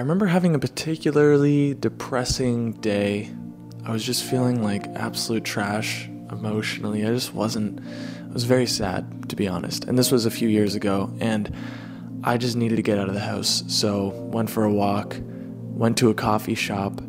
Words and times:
I 0.00 0.02
remember 0.02 0.24
having 0.24 0.54
a 0.54 0.58
particularly 0.58 1.74
depressing 1.74 2.72
day. 2.72 3.28
I 3.84 3.92
was 3.92 4.02
just 4.02 4.24
feeling 4.24 4.62
like 4.62 4.86
absolute 4.94 5.44
trash 5.44 6.08
emotionally. 6.32 7.04
I 7.04 7.10
just 7.10 7.34
wasn't, 7.34 7.80
I 7.80 8.32
was 8.32 8.44
very 8.44 8.64
sad, 8.64 9.28
to 9.28 9.36
be 9.36 9.46
honest. 9.46 9.84
And 9.84 9.98
this 9.98 10.10
was 10.10 10.24
a 10.24 10.30
few 10.30 10.48
years 10.48 10.74
ago, 10.74 11.14
and 11.20 11.54
I 12.24 12.38
just 12.38 12.56
needed 12.56 12.76
to 12.76 12.82
get 12.82 12.98
out 12.98 13.08
of 13.08 13.14
the 13.14 13.20
house. 13.20 13.62
So, 13.68 14.08
went 14.08 14.48
for 14.48 14.64
a 14.64 14.72
walk, 14.72 15.18
went 15.20 15.98
to 15.98 16.08
a 16.08 16.14
coffee 16.14 16.54
shop, 16.54 17.02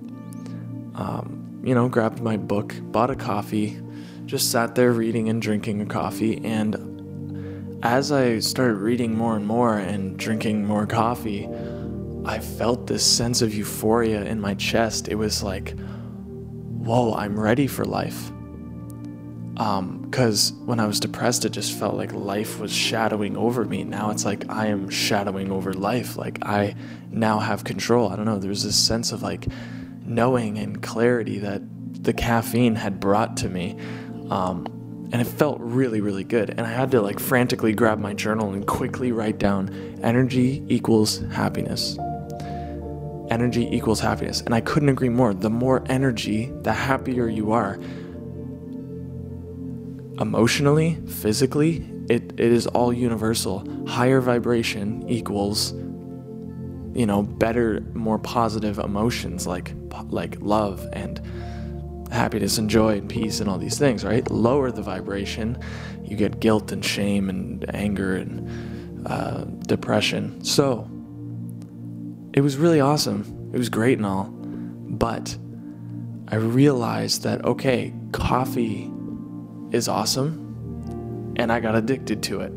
um, 0.96 1.62
you 1.64 1.74
know, 1.74 1.88
grabbed 1.88 2.22
my 2.22 2.36
book, 2.36 2.76
bought 2.82 3.10
a 3.10 3.16
coffee, 3.16 3.80
just 4.26 4.52
sat 4.52 4.76
there 4.76 4.92
reading 4.92 5.30
and 5.30 5.42
drinking 5.42 5.80
a 5.80 5.86
coffee. 5.86 6.42
And 6.44 7.80
as 7.84 8.12
I 8.12 8.40
started 8.40 8.80
reading 8.80 9.16
more 9.16 9.38
and 9.38 9.48
more 9.48 9.78
and 9.78 10.18
drinking 10.18 10.66
more 10.66 10.86
coffee, 10.86 11.48
I 12.24 12.40
felt 12.40 12.86
this 12.86 13.06
sense 13.06 13.42
of 13.42 13.54
euphoria 13.54 14.24
in 14.24 14.40
my 14.40 14.54
chest. 14.54 15.08
It 15.08 15.16
was 15.16 15.42
like, 15.42 15.74
whoa, 15.80 17.14
I'm 17.16 17.40
ready 17.40 17.68
for 17.68 17.84
life. 17.84 18.32
Because 19.54 20.52
um, 20.52 20.66
when 20.68 20.80
I 20.80 20.86
was 20.86 21.00
depressed, 21.00 21.46
it 21.46 21.50
just 21.50 21.78
felt 21.78 21.96
like 21.96 22.14
life 22.14 22.60
was 22.60 22.72
shadowing 22.72 23.36
over 23.38 23.66
me. 23.66 23.84
Now 23.84 24.12
it's 24.12 24.24
like 24.24 24.50
I 24.50 24.68
am 24.68 24.90
shadowing 24.90 25.52
over 25.52 25.74
life. 25.74 26.16
Like 26.16 26.40
I 26.44 26.76
now 27.10 27.40
have 27.40 27.64
control. 27.64 28.10
I 28.10 28.16
don't 28.16 28.26
know. 28.26 28.40
There's 28.40 28.64
this 28.64 28.78
sense 28.78 29.12
of 29.12 29.24
like 29.24 29.48
knowing 30.06 30.58
and 30.58 30.82
clarity 30.82 31.40
that 31.40 31.62
the 32.04 32.14
caffeine 32.14 32.76
had 32.76 33.00
brought 33.00 33.38
to 33.38 33.50
me. 33.50 33.78
Um, 34.30 34.68
and 35.12 35.22
it 35.22 35.28
felt 35.28 35.60
really, 35.60 36.02
really 36.02 36.24
good. 36.24 36.52
And 36.52 36.62
I 36.62 36.72
had 36.72 36.92
to 36.92 37.02
like 37.02 37.20
frantically 37.20 37.74
grab 37.74 38.00
my 38.00 38.14
journal 38.14 38.54
and 38.54 38.66
quickly 38.66 39.12
write 39.12 39.40
down 39.40 40.00
energy 40.02 40.64
equals 40.70 41.20
happiness 41.32 41.98
energy 43.32 43.68
equals 43.76 44.00
happiness. 44.00 44.42
And 44.42 44.54
I 44.54 44.62
couldn't 44.62 44.90
agree 44.90 45.10
more. 45.10 45.34
The 45.34 45.50
more 45.50 45.84
energy, 45.88 46.52
the 46.62 46.74
happier 46.74 47.28
you 47.28 47.52
are. 47.54 47.80
Emotionally, 50.20 51.00
physically, 51.08 51.90
it, 52.10 52.34
it 52.34 52.52
is 52.52 52.68
all 52.68 52.94
universal. 52.94 53.66
Higher 53.88 54.22
vibration 54.22 55.08
equals, 55.10 55.72
you 56.94 57.06
know, 57.06 57.24
better, 57.24 57.82
more 57.94 58.20
positive 58.20 58.78
emotions 58.78 59.48
like 59.48 59.74
like 60.10 60.38
love 60.42 60.88
and 60.94 61.22
happiness 62.12 62.58
and 62.58 62.70
joy 62.70 62.98
and 62.98 63.10
peace 63.10 63.40
and 63.40 63.50
all 63.50 63.58
these 63.58 63.80
things, 63.80 64.04
right? 64.04 64.30
Lower 64.30 64.72
the 64.72 64.82
vibration, 64.82 65.58
you 66.04 66.18
get 66.18 66.42
guilt 66.42 66.72
and 66.72 66.84
shame 66.84 67.30
and 67.30 67.66
anger 67.74 68.16
and 68.16 69.08
uh, 69.08 69.46
depression. 69.66 70.44
So, 70.44 70.90
it 72.34 72.42
was 72.42 72.58
really 72.58 72.80
awesome. 72.80 73.50
It 73.54 73.58
was 73.58 73.70
great 73.70 73.98
and 73.98 74.06
all. 74.06 74.26
But 74.26 75.38
I 76.28 76.36
realized 76.36 77.24
that, 77.24 77.44
okay, 77.44 77.94
coffee 78.12 78.92
is 79.72 79.88
awesome. 79.88 81.34
And 81.38 81.52
I 81.52 81.60
got 81.60 81.76
addicted 81.76 82.24
to 82.24 82.42
it 82.42 82.54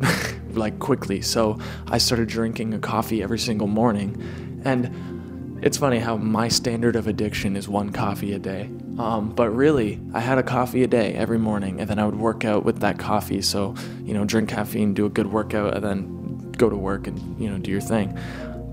like 0.56 0.78
quickly. 0.78 1.22
So 1.22 1.58
I 1.88 1.98
started 1.98 2.28
drinking 2.28 2.74
a 2.74 2.78
coffee 2.78 3.22
every 3.22 3.38
single 3.38 3.66
morning. 3.66 4.60
And 4.64 5.60
it's 5.64 5.78
funny 5.78 5.98
how 5.98 6.16
my 6.16 6.48
standard 6.48 6.94
of 6.94 7.06
addiction 7.06 7.56
is 7.56 7.68
one 7.68 7.90
coffee 7.90 8.32
a 8.34 8.38
day. 8.38 8.70
Um, 8.98 9.30
but 9.34 9.50
really, 9.50 10.00
I 10.12 10.20
had 10.20 10.38
a 10.38 10.42
coffee 10.42 10.84
a 10.84 10.86
day 10.86 11.14
every 11.14 11.38
morning, 11.38 11.80
and 11.80 11.90
then 11.90 11.98
I 11.98 12.04
would 12.04 12.18
work 12.18 12.44
out 12.44 12.64
with 12.64 12.80
that 12.80 12.98
coffee. 12.98 13.42
So, 13.42 13.74
you 14.04 14.14
know, 14.14 14.24
drink 14.24 14.50
caffeine, 14.50 14.94
do 14.94 15.06
a 15.06 15.08
good 15.08 15.26
workout, 15.26 15.74
and 15.74 15.84
then 15.84 16.52
go 16.52 16.70
to 16.70 16.76
work 16.76 17.06
and, 17.08 17.40
you 17.40 17.50
know, 17.50 17.58
do 17.58 17.70
your 17.70 17.80
thing. 17.80 18.16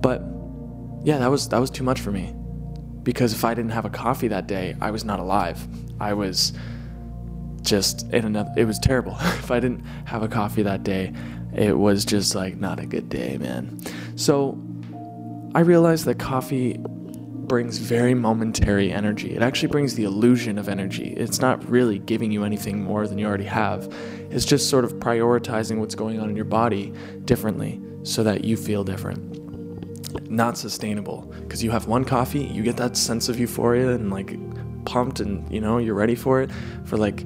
But 0.01 0.21
yeah, 1.03 1.17
that 1.17 1.29
was 1.29 1.49
that 1.49 1.59
was 1.59 1.69
too 1.69 1.83
much 1.83 1.99
for 1.99 2.11
me. 2.11 2.33
Because 3.03 3.33
if 3.33 3.43
I 3.43 3.53
didn't 3.53 3.71
have 3.71 3.85
a 3.85 3.89
coffee 3.89 4.27
that 4.27 4.47
day, 4.47 4.75
I 4.79 4.91
was 4.91 5.03
not 5.03 5.19
alive. 5.19 5.67
I 5.99 6.13
was 6.13 6.53
just 7.61 8.03
in 8.11 8.25
another 8.25 8.51
it 8.57 8.65
was 8.65 8.79
terrible. 8.79 9.15
if 9.19 9.51
I 9.51 9.59
didn't 9.59 9.83
have 10.05 10.23
a 10.23 10.27
coffee 10.27 10.63
that 10.63 10.83
day, 10.83 11.13
it 11.55 11.77
was 11.77 12.05
just 12.05 12.35
like 12.35 12.57
not 12.57 12.79
a 12.79 12.85
good 12.85 13.09
day, 13.09 13.37
man. 13.37 13.79
So 14.15 14.61
I 15.55 15.61
realized 15.61 16.05
that 16.05 16.19
coffee 16.19 16.77
brings 16.79 17.79
very 17.79 18.13
momentary 18.13 18.91
energy. 18.91 19.35
It 19.35 19.41
actually 19.41 19.67
brings 19.69 19.95
the 19.95 20.05
illusion 20.05 20.57
of 20.57 20.69
energy. 20.69 21.13
It's 21.17 21.41
not 21.41 21.67
really 21.69 21.99
giving 21.99 22.31
you 22.31 22.45
anything 22.45 22.81
more 22.81 23.07
than 23.07 23.17
you 23.17 23.25
already 23.25 23.45
have. 23.45 23.93
It's 24.29 24.45
just 24.45 24.69
sort 24.69 24.85
of 24.85 24.93
prioritizing 24.93 25.77
what's 25.79 25.95
going 25.95 26.19
on 26.21 26.29
in 26.29 26.35
your 26.37 26.45
body 26.45 26.93
differently 27.25 27.81
so 28.03 28.23
that 28.23 28.45
you 28.45 28.55
feel 28.55 28.85
different 28.85 29.30
not 30.29 30.57
sustainable 30.57 31.21
because 31.41 31.63
you 31.63 31.71
have 31.71 31.87
one 31.87 32.05
coffee, 32.05 32.43
you 32.43 32.63
get 32.63 32.77
that 32.77 32.97
sense 32.97 33.29
of 33.29 33.39
euphoria 33.39 33.91
and 33.91 34.11
like 34.11 34.37
pumped 34.85 35.19
and 35.19 35.49
you 35.51 35.61
know, 35.61 35.77
you're 35.77 35.95
ready 35.95 36.15
for 36.15 36.41
it 36.41 36.49
for 36.85 36.97
like 36.97 37.25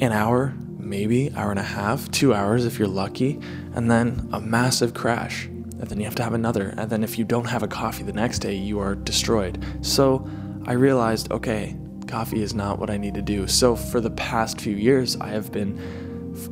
an 0.00 0.12
hour, 0.12 0.54
maybe 0.78 1.32
hour 1.34 1.50
and 1.50 1.58
a 1.58 1.62
half, 1.62 2.10
2 2.10 2.34
hours 2.34 2.66
if 2.66 2.78
you're 2.78 2.88
lucky, 2.88 3.40
and 3.74 3.90
then 3.90 4.28
a 4.32 4.40
massive 4.40 4.94
crash. 4.94 5.46
And 5.46 5.88
then 5.88 5.98
you 5.98 6.04
have 6.04 6.14
to 6.16 6.22
have 6.22 6.34
another. 6.34 6.74
And 6.78 6.88
then 6.88 7.02
if 7.02 7.18
you 7.18 7.24
don't 7.24 7.46
have 7.46 7.62
a 7.62 7.68
coffee 7.68 8.04
the 8.04 8.12
next 8.12 8.38
day, 8.38 8.54
you 8.54 8.78
are 8.78 8.94
destroyed. 8.94 9.62
So 9.82 10.28
I 10.66 10.72
realized, 10.72 11.30
okay, 11.32 11.76
coffee 12.06 12.42
is 12.42 12.54
not 12.54 12.78
what 12.78 12.90
I 12.90 12.96
need 12.96 13.14
to 13.14 13.22
do. 13.22 13.46
So 13.46 13.76
for 13.76 14.00
the 14.00 14.10
past 14.10 14.60
few 14.60 14.76
years, 14.76 15.16
I 15.16 15.28
have 15.28 15.52
been 15.52 15.78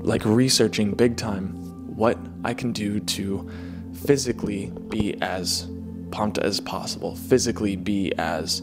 like 0.00 0.25
researching 0.25 0.93
big 0.93 1.16
time 1.16 1.55
what 1.97 2.19
I 2.44 2.55
can 2.55 2.72
do 2.72 3.00
to 3.00 3.50
physically 4.07 4.73
be 4.89 5.21
as 5.23 5.69
pumped 6.11 6.39
as 6.39 6.61
possible, 6.61 7.17
physically 7.17 7.77
be 7.77 8.13
as 8.19 8.63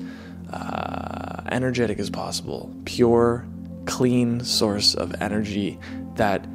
uh, 0.51 1.41
energetic 1.51 1.99
as 1.99 2.09
possible, 2.09 2.73
pure, 2.85 3.45
clean 3.85 4.43
source 4.43 4.93
of 4.95 5.13
energy 5.21 5.79
that 6.15 6.45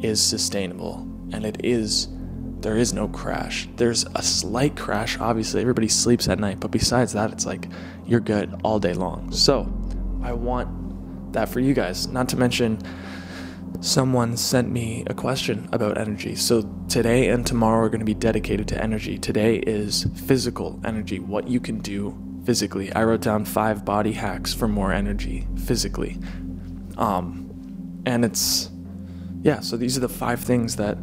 is 0.00 0.22
sustainable. 0.22 1.06
And 1.32 1.44
it 1.44 1.64
is, 1.64 2.08
there 2.60 2.76
is 2.76 2.92
no 2.94 3.08
crash. 3.08 3.68
There's 3.76 4.04
a 4.14 4.22
slight 4.22 4.76
crash, 4.76 5.18
obviously, 5.18 5.60
everybody 5.60 5.88
sleeps 5.88 6.28
at 6.28 6.38
night, 6.38 6.60
but 6.60 6.70
besides 6.70 7.12
that, 7.12 7.32
it's 7.32 7.46
like 7.46 7.68
you're 8.06 8.20
good 8.20 8.58
all 8.64 8.78
day 8.78 8.94
long. 8.94 9.30
So 9.32 9.70
I 10.22 10.32
want 10.32 11.32
that 11.32 11.48
for 11.48 11.60
you 11.60 11.74
guys, 11.74 12.08
not 12.08 12.28
to 12.30 12.36
mention 12.36 12.78
someone 13.80 14.36
sent 14.36 14.70
me 14.70 15.04
a 15.06 15.14
question 15.14 15.68
about 15.72 15.98
energy. 15.98 16.34
So 16.34 16.62
today 16.88 17.28
and 17.28 17.46
tomorrow 17.46 17.86
are 17.86 17.88
going 17.88 18.00
to 18.00 18.06
be 18.06 18.14
dedicated 18.14 18.66
to 18.68 18.82
energy. 18.82 19.18
Today 19.18 19.56
is 19.56 20.06
physical 20.26 20.80
energy, 20.84 21.20
what 21.20 21.48
you 21.48 21.60
can 21.60 21.78
do 21.78 22.16
physically. 22.44 22.92
I 22.92 23.04
wrote 23.04 23.20
down 23.20 23.44
five 23.44 23.84
body 23.84 24.12
hacks 24.12 24.52
for 24.52 24.66
more 24.66 24.92
energy 24.92 25.46
physically. 25.64 26.18
Um, 26.96 28.02
and 28.04 28.24
it's 28.24 28.70
yeah, 29.42 29.60
so 29.60 29.76
these 29.76 29.96
are 29.96 30.00
the 30.00 30.08
five 30.08 30.40
things 30.40 30.76
that 30.76 30.98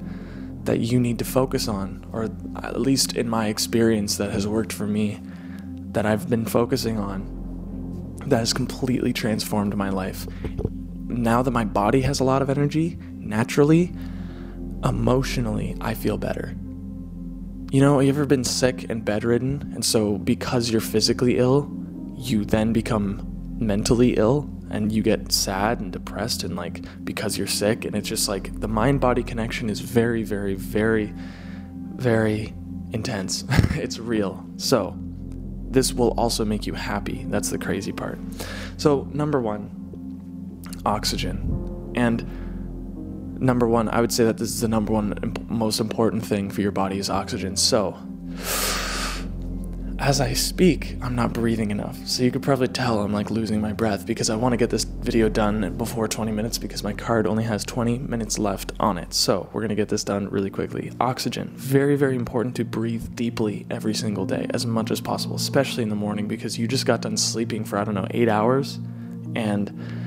that 0.66 0.80
you 0.80 1.00
need 1.00 1.20
to 1.20 1.26
focus 1.26 1.68
on 1.68 2.06
or 2.12 2.24
at 2.64 2.80
least 2.80 3.16
in 3.16 3.30
my 3.30 3.48
experience 3.48 4.18
that 4.18 4.32
has 4.32 4.48
worked 4.48 4.74
for 4.74 4.88
me 4.88 5.22
that 5.92 6.06
I've 6.06 6.28
been 6.28 6.46
focusing 6.46 6.98
on 6.98 8.18
that 8.26 8.40
has 8.40 8.52
completely 8.52 9.14
transformed 9.14 9.76
my 9.78 9.90
life 9.90 10.28
now 11.18 11.42
that 11.42 11.52
my 11.52 11.66
body 11.66 12.02
has 12.02 12.20
a 12.20 12.24
lot 12.24 12.42
of 12.42 12.50
energy, 12.50 12.98
naturally, 13.14 13.94
emotionally, 14.84 15.76
I 15.82 15.94
feel 15.94 16.18
better. 16.18 16.56
You 17.72 17.82
know, 17.82 18.00
you 18.00 18.10
ever 18.10 18.26
been 18.26 18.44
sick 18.44 18.90
and 18.90 19.04
bedridden? 19.04 19.72
And 19.74 19.84
so, 19.84 20.18
because 20.18 20.70
you're 20.70 20.82
physically 20.82 21.38
ill, 21.38 21.70
you 22.16 22.46
then 22.46 22.72
become 22.72 23.32
mentally 23.60 24.16
ill 24.16 24.50
and 24.70 24.92
you 24.92 25.02
get 25.02 25.32
sad 25.32 25.80
and 25.80 25.92
depressed 25.92 26.44
and 26.44 26.56
like 26.56 26.84
because 27.04 27.38
you're 27.38 27.48
sick. 27.48 27.86
And 27.86 27.96
it's 27.96 28.08
just 28.08 28.28
like 28.28 28.60
the 28.60 28.68
mind 28.68 29.02
body 29.02 29.24
connection 29.24 29.70
is 29.70 29.80
very, 29.80 30.24
very, 30.24 30.56
very, 30.56 31.14
very 31.96 32.54
intense. 32.92 33.44
it's 33.72 34.00
real. 34.00 34.46
So, 34.58 34.98
this 35.70 35.94
will 35.94 36.12
also 36.12 36.46
make 36.46 36.66
you 36.66 36.74
happy. 36.74 37.26
That's 37.28 37.50
the 37.50 37.58
crazy 37.58 37.92
part. 37.92 38.18
So, 38.78 39.08
number 39.12 39.42
one, 39.42 39.85
oxygen. 40.86 41.92
And 41.96 43.40
number 43.40 43.68
one, 43.68 43.90
I 43.90 44.02
would 44.02 44.12
say 44.12 44.24
that 44.26 44.38
this 44.38 44.50
is 44.50 44.62
the 44.62 44.68
number 44.68 44.94
one 44.94 45.18
imp- 45.24 45.50
most 45.50 45.80
important 45.80 46.26
thing 46.26 46.50
for 46.50 46.62
your 46.62 46.72
body 46.72 46.98
is 46.98 47.10
oxygen. 47.10 47.56
So, 47.56 47.98
as 50.00 50.20
I 50.20 50.34
speak, 50.34 50.98
I'm 51.02 51.16
not 51.16 51.32
breathing 51.34 51.72
enough. 51.72 51.98
So 52.06 52.24
you 52.24 52.32
could 52.32 52.44
probably 52.44 52.68
tell 52.68 53.00
I'm 53.00 53.14
like 53.14 53.32
losing 53.32 53.62
my 53.62 53.72
breath 53.72 54.06
because 54.06 54.30
I 54.30 54.36
want 54.36 54.52
to 54.54 54.58
get 54.58 54.70
this 54.70 54.84
video 54.84 55.30
done 55.30 55.76
before 55.78 56.08
20 56.08 56.32
minutes 56.34 56.58
because 56.58 56.84
my 56.84 56.92
card 56.94 57.26
only 57.26 57.46
has 57.46 57.64
20 57.64 58.00
minutes 58.00 58.38
left 58.38 58.74
on 58.80 58.98
it. 58.98 59.14
So 59.14 59.50
we're 59.54 59.62
going 59.62 59.70
to 59.70 59.76
get 59.76 59.88
this 59.88 60.04
done 60.04 60.30
really 60.30 60.50
quickly. 60.50 60.92
Oxygen, 61.00 61.48
very, 61.56 61.96
very 61.96 62.16
important 62.16 62.56
to 62.58 62.66
breathe 62.66 63.16
deeply 63.16 63.66
every 63.72 63.94
single 63.94 64.26
day 64.26 64.48
as 64.50 64.66
much 64.66 64.92
as 64.92 65.00
possible, 65.00 65.38
especially 65.38 65.84
in 65.84 65.90
the 65.90 65.96
morning 65.96 66.28
because 66.28 66.60
you 66.60 66.68
just 66.68 66.86
got 66.86 67.02
done 67.02 67.16
sleeping 67.16 67.64
for, 67.64 67.78
I 67.78 67.86
don't 67.86 67.96
know, 67.96 68.08
eight 68.12 68.30
hours. 68.30 68.80
And 69.36 70.05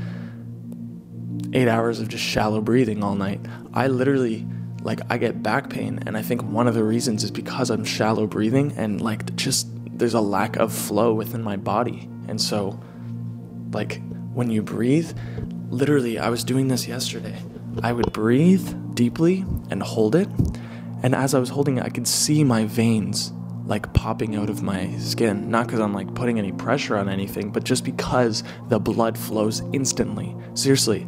eight 1.53 1.69
hours 1.69 2.01
of 2.01 2.09
just 2.09 2.25
shallow 2.25 2.61
breathing 2.61 3.03
all 3.03 3.15
night. 3.15 3.41
I 3.75 3.87
literally, 3.87 4.47
like, 4.83 5.01
I 5.11 5.19
get 5.19 5.43
back 5.43 5.71
pain. 5.71 6.01
And 6.07 6.17
I 6.17 6.23
think 6.23 6.43
one 6.43 6.67
of 6.69 6.75
the 6.75 6.85
reasons 6.85 7.25
is 7.25 7.31
because 7.31 7.71
I'm 7.71 7.85
shallow 7.85 8.27
breathing 8.27 8.73
and, 8.77 9.01
like, 9.01 9.35
just 9.37 9.69
there's 9.99 10.15
a 10.15 10.21
lack 10.21 10.57
of 10.57 10.73
flow 10.73 11.13
within 11.13 11.43
my 11.43 11.57
body. 11.57 12.09
And 12.29 12.41
so 12.41 12.79
like 13.73 14.01
when 14.33 14.51
you 14.51 14.63
breathe, 14.63 15.11
literally 15.71 16.19
I 16.19 16.29
was 16.29 16.45
doing 16.45 16.69
this 16.69 16.87
yesterday. 16.87 17.39
I 17.83 17.93
would 17.93 18.13
breathe 18.13 18.95
deeply 18.95 19.45
and 19.71 19.83
hold 19.83 20.15
it, 20.15 20.29
and 21.03 21.15
as 21.15 21.35
I 21.35 21.39
was 21.39 21.51
holding 21.51 21.79
it, 21.79 21.85
I 21.85 21.91
could 21.91 22.09
see 22.09 22.43
my 22.43 22.65
veins 22.65 23.33
like 23.67 23.93
popping 23.93 24.35
out 24.35 24.49
of 24.49 24.63
my 24.63 24.97
skin. 24.97 25.51
Not 25.51 25.67
because 25.67 25.81
I'm 25.81 25.93
like 25.93 26.13
putting 26.15 26.39
any 26.39 26.53
pressure 26.53 26.97
on 26.97 27.09
anything, 27.09 27.51
but 27.51 27.65
just 27.65 27.85
because 27.85 28.43
the 28.69 28.81
blood 28.81 29.17
flows 29.19 29.63
instantly. 29.73 30.35
Seriously, 30.55 31.07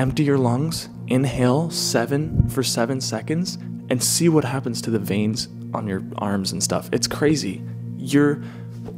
empty 0.00 0.24
your 0.24 0.38
lungs, 0.38 0.88
inhale 1.08 1.68
seven 1.68 2.48
for 2.48 2.62
seven 2.62 3.02
seconds, 3.02 3.58
and 3.90 4.02
see 4.02 4.30
what 4.30 4.44
happens 4.44 4.80
to 4.80 4.90
the 4.90 4.98
veins 4.98 5.48
on 5.74 5.86
your 5.86 6.02
arms 6.16 6.52
and 6.52 6.62
stuff. 6.62 6.88
It's 6.90 7.06
crazy. 7.06 7.62
Your 7.98 8.42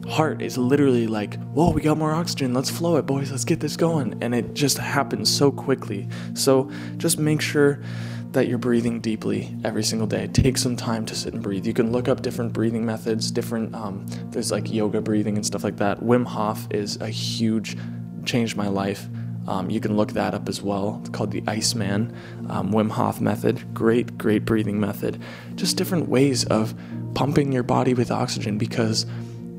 heart 0.08 0.40
is 0.40 0.56
literally 0.56 1.08
like, 1.08 1.42
whoa, 1.54 1.70
we 1.72 1.80
got 1.82 1.98
more 1.98 2.12
oxygen. 2.12 2.54
Let's 2.54 2.70
flow 2.70 2.98
it, 2.98 3.02
boys. 3.06 3.32
Let's 3.32 3.44
get 3.44 3.58
this 3.58 3.76
going. 3.76 4.22
And 4.22 4.32
it 4.32 4.54
just 4.54 4.78
happens 4.78 5.28
so 5.28 5.50
quickly. 5.50 6.08
So 6.34 6.70
just 6.98 7.18
make 7.18 7.40
sure 7.40 7.82
that 8.30 8.46
you're 8.46 8.58
breathing 8.58 9.00
deeply 9.00 9.56
every 9.64 9.82
single 9.82 10.06
day. 10.06 10.28
Take 10.28 10.56
some 10.56 10.76
time 10.76 11.04
to 11.06 11.16
sit 11.16 11.34
and 11.34 11.42
breathe. 11.42 11.66
You 11.66 11.74
can 11.74 11.90
look 11.90 12.06
up 12.08 12.22
different 12.22 12.52
breathing 12.52 12.86
methods, 12.86 13.32
different, 13.32 13.74
um, 13.74 14.06
there's 14.30 14.52
like 14.52 14.72
yoga 14.72 15.00
breathing 15.00 15.34
and 15.34 15.44
stuff 15.44 15.64
like 15.64 15.78
that. 15.78 15.98
Wim 16.00 16.24
Hof 16.26 16.68
is 16.70 16.96
a 17.00 17.08
huge, 17.08 17.76
changed 18.24 18.56
my 18.56 18.68
life. 18.68 19.08
Um, 19.46 19.70
you 19.70 19.80
can 19.80 19.96
look 19.96 20.12
that 20.12 20.34
up 20.34 20.48
as 20.48 20.62
well. 20.62 20.98
It's 21.00 21.10
called 21.10 21.32
the 21.32 21.42
Iceman 21.46 22.14
um, 22.48 22.72
Wim 22.72 22.90
Hof 22.90 23.20
method. 23.20 23.74
Great, 23.74 24.16
great 24.18 24.44
breathing 24.44 24.78
method. 24.78 25.20
Just 25.54 25.76
different 25.76 26.08
ways 26.08 26.44
of 26.46 26.74
pumping 27.14 27.52
your 27.52 27.62
body 27.62 27.94
with 27.94 28.10
oxygen 28.10 28.58
because 28.58 29.06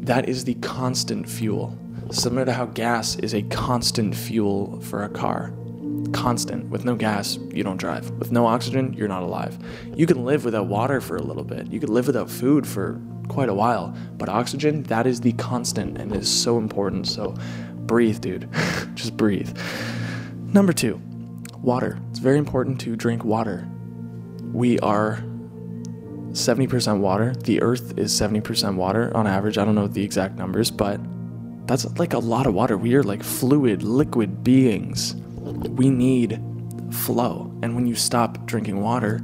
that 0.02 0.28
is 0.28 0.46
the 0.46 0.56
constant 0.56 1.30
fuel. 1.30 1.78
Similar 2.12 2.46
to 2.46 2.54
how 2.54 2.66
gas 2.68 3.16
is 3.18 3.34
a 3.34 3.42
constant 3.44 4.16
fuel 4.16 4.80
for 4.82 5.04
a 5.04 5.10
car 5.10 5.54
constant. 6.12 6.70
With 6.70 6.86
no 6.86 6.96
gas, 6.96 7.38
you 7.52 7.64
don't 7.64 7.78
drive. 7.78 8.10
With 8.12 8.32
no 8.32 8.46
oxygen, 8.46 8.94
you're 8.94 9.08
not 9.08 9.24
alive. 9.24 9.58
You 9.96 10.06
can 10.06 10.26
live 10.26 10.46
without 10.46 10.68
water 10.68 11.02
for 11.02 11.18
a 11.18 11.22
little 11.22 11.44
bit. 11.44 11.68
You 11.72 11.80
could 11.80 11.90
live 11.90 12.08
without 12.08 12.30
food 12.30 12.68
for 12.68 13.02
quite 13.28 13.50
a 13.50 13.54
while. 13.54 13.96
But 14.18 14.30
oxygen, 14.30 14.84
that 14.84 15.08
is 15.08 15.22
the 15.22 15.34
constant 15.34 15.98
and 15.98 16.16
is 16.16 16.30
so 16.30 16.58
important. 16.58 17.08
So 17.08 17.36
breathe, 17.88 18.22
dude. 18.22 18.50
Just 18.94 19.18
breathe. 19.18 19.58
Number 20.54 20.74
two, 20.74 21.02
water. 21.58 22.00
It's 22.10 22.20
very 22.20 22.38
important 22.38 22.80
to 22.82 22.96
drink 22.96 23.24
water. 23.24 23.68
We 24.52 24.80
are 24.80 25.24
70% 26.32 27.00
water. 27.00 27.34
The 27.36 27.62
earth 27.62 27.98
is 27.98 28.12
70% 28.14 28.76
water 28.76 29.16
on 29.16 29.28
average. 29.28 29.58
I 29.58 29.66
don't 29.66 29.76
know 29.76 29.88
the 29.88 30.04
exact 30.04 30.36
numbers, 30.36 30.70
but 30.72 31.00
that's 31.68 31.86
like 31.98 32.14
a 32.14 32.20
lot 32.20 32.46
of 32.46 32.54
water. 32.54 32.78
We 32.78 32.96
are 32.96 33.04
like 33.04 33.24
fluid, 33.24 33.84
liquid 33.84 34.44
beings 34.44 35.16
we 35.44 35.90
need 35.90 36.42
flow. 36.92 37.52
And 37.62 37.76
when 37.76 37.86
you 37.86 37.96
stop 37.96 38.46
drinking 38.46 38.82
water, 38.82 39.22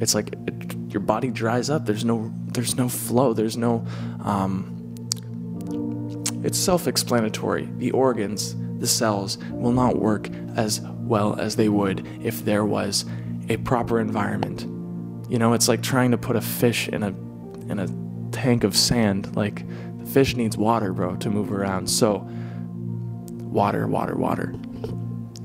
it's 0.00 0.14
like 0.14 0.34
it, 0.46 0.74
your 0.88 1.00
body 1.00 1.30
dries 1.30 1.70
up. 1.70 1.86
There's 1.86 2.04
no 2.04 2.32
there's 2.48 2.76
no 2.76 2.88
flow. 2.88 3.32
There's 3.32 3.56
no 3.56 3.86
um, 4.24 4.81
it's 6.42 6.58
self-explanatory. 6.58 7.68
The 7.78 7.90
organs, 7.92 8.56
the 8.78 8.86
cells 8.86 9.38
will 9.50 9.72
not 9.72 9.98
work 9.98 10.28
as 10.56 10.80
well 10.80 11.38
as 11.38 11.56
they 11.56 11.68
would 11.68 12.06
if 12.22 12.44
there 12.44 12.64
was 12.64 13.04
a 13.48 13.56
proper 13.58 14.00
environment. 14.00 14.62
You 15.30 15.38
know, 15.38 15.52
it's 15.52 15.68
like 15.68 15.82
trying 15.82 16.10
to 16.10 16.18
put 16.18 16.36
a 16.36 16.40
fish 16.40 16.88
in 16.88 17.02
a 17.02 17.08
in 17.70 17.78
a 17.78 17.88
tank 18.32 18.64
of 18.64 18.76
sand. 18.76 19.34
Like 19.36 19.66
the 19.98 20.06
fish 20.06 20.36
needs 20.36 20.56
water, 20.56 20.92
bro, 20.92 21.16
to 21.16 21.30
move 21.30 21.52
around. 21.52 21.88
So 21.88 22.26
water, 23.52 23.86
water, 23.86 24.16
water 24.16 24.54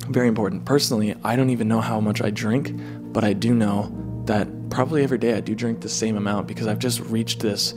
very 0.10 0.28
important. 0.28 0.66
Personally, 0.66 1.16
I 1.24 1.36
don't 1.36 1.50
even 1.50 1.68
know 1.68 1.82
how 1.82 2.00
much 2.00 2.22
I 2.22 2.30
drink, 2.30 2.72
but 3.12 3.24
I 3.24 3.34
do 3.34 3.54
know 3.54 3.94
that 4.26 4.48
probably 4.70 5.04
every 5.04 5.18
day 5.18 5.34
I 5.34 5.42
do 5.42 5.56
drink 5.56 5.82
the 5.82 5.90
same 5.90 6.18
amount 6.18 6.48
because 6.48 6.68
I've 6.68 6.80
just 6.80 7.00
reached 7.02 7.40
this 7.40 7.74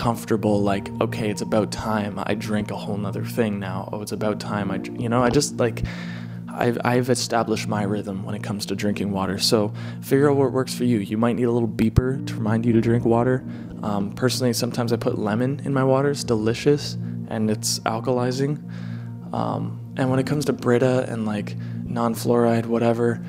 comfortable 0.00 0.62
like 0.62 0.88
okay 1.02 1.28
it's 1.28 1.42
about 1.42 1.70
time 1.70 2.18
i 2.24 2.32
drink 2.32 2.70
a 2.70 2.74
whole 2.74 2.96
nother 2.96 3.22
thing 3.22 3.60
now. 3.60 3.86
Oh 3.92 4.00
it's 4.00 4.12
about 4.12 4.40
time 4.40 4.70
i 4.70 4.80
you 4.98 5.10
know 5.10 5.22
i 5.22 5.28
just 5.28 5.58
like 5.58 5.82
I've, 6.48 6.78
I've 6.84 7.10
established 7.10 7.68
my 7.68 7.82
rhythm 7.82 8.24
when 8.24 8.34
it 8.34 8.42
comes 8.42 8.66
to 8.66 8.74
drinking 8.74 9.12
water. 9.12 9.38
So 9.38 9.72
figure 10.02 10.28
out 10.28 10.36
what 10.36 10.50
works 10.50 10.74
for 10.74 10.82
you. 10.82 10.98
You 10.98 11.16
might 11.16 11.36
need 11.36 11.44
a 11.44 11.52
little 11.52 11.68
beeper 11.68 12.26
to 12.26 12.34
remind 12.34 12.66
you 12.66 12.72
to 12.72 12.80
drink 12.80 13.04
water. 13.04 13.44
Um, 13.84 14.12
personally 14.14 14.52
sometimes 14.52 14.92
i 14.92 14.96
put 14.96 15.16
lemon 15.18 15.60
in 15.64 15.72
my 15.72 15.84
water. 15.84 16.10
It's 16.10 16.24
delicious 16.24 16.94
and 17.28 17.50
it's 17.50 17.78
alkalizing. 17.80 18.58
Um, 19.34 19.94
and 19.96 20.10
when 20.10 20.18
it 20.18 20.26
comes 20.26 20.46
to 20.46 20.54
Brita 20.54 21.06
and 21.08 21.26
like 21.26 21.56
non 21.84 22.14
fluoride, 22.14 22.66
whatever, 22.66 23.22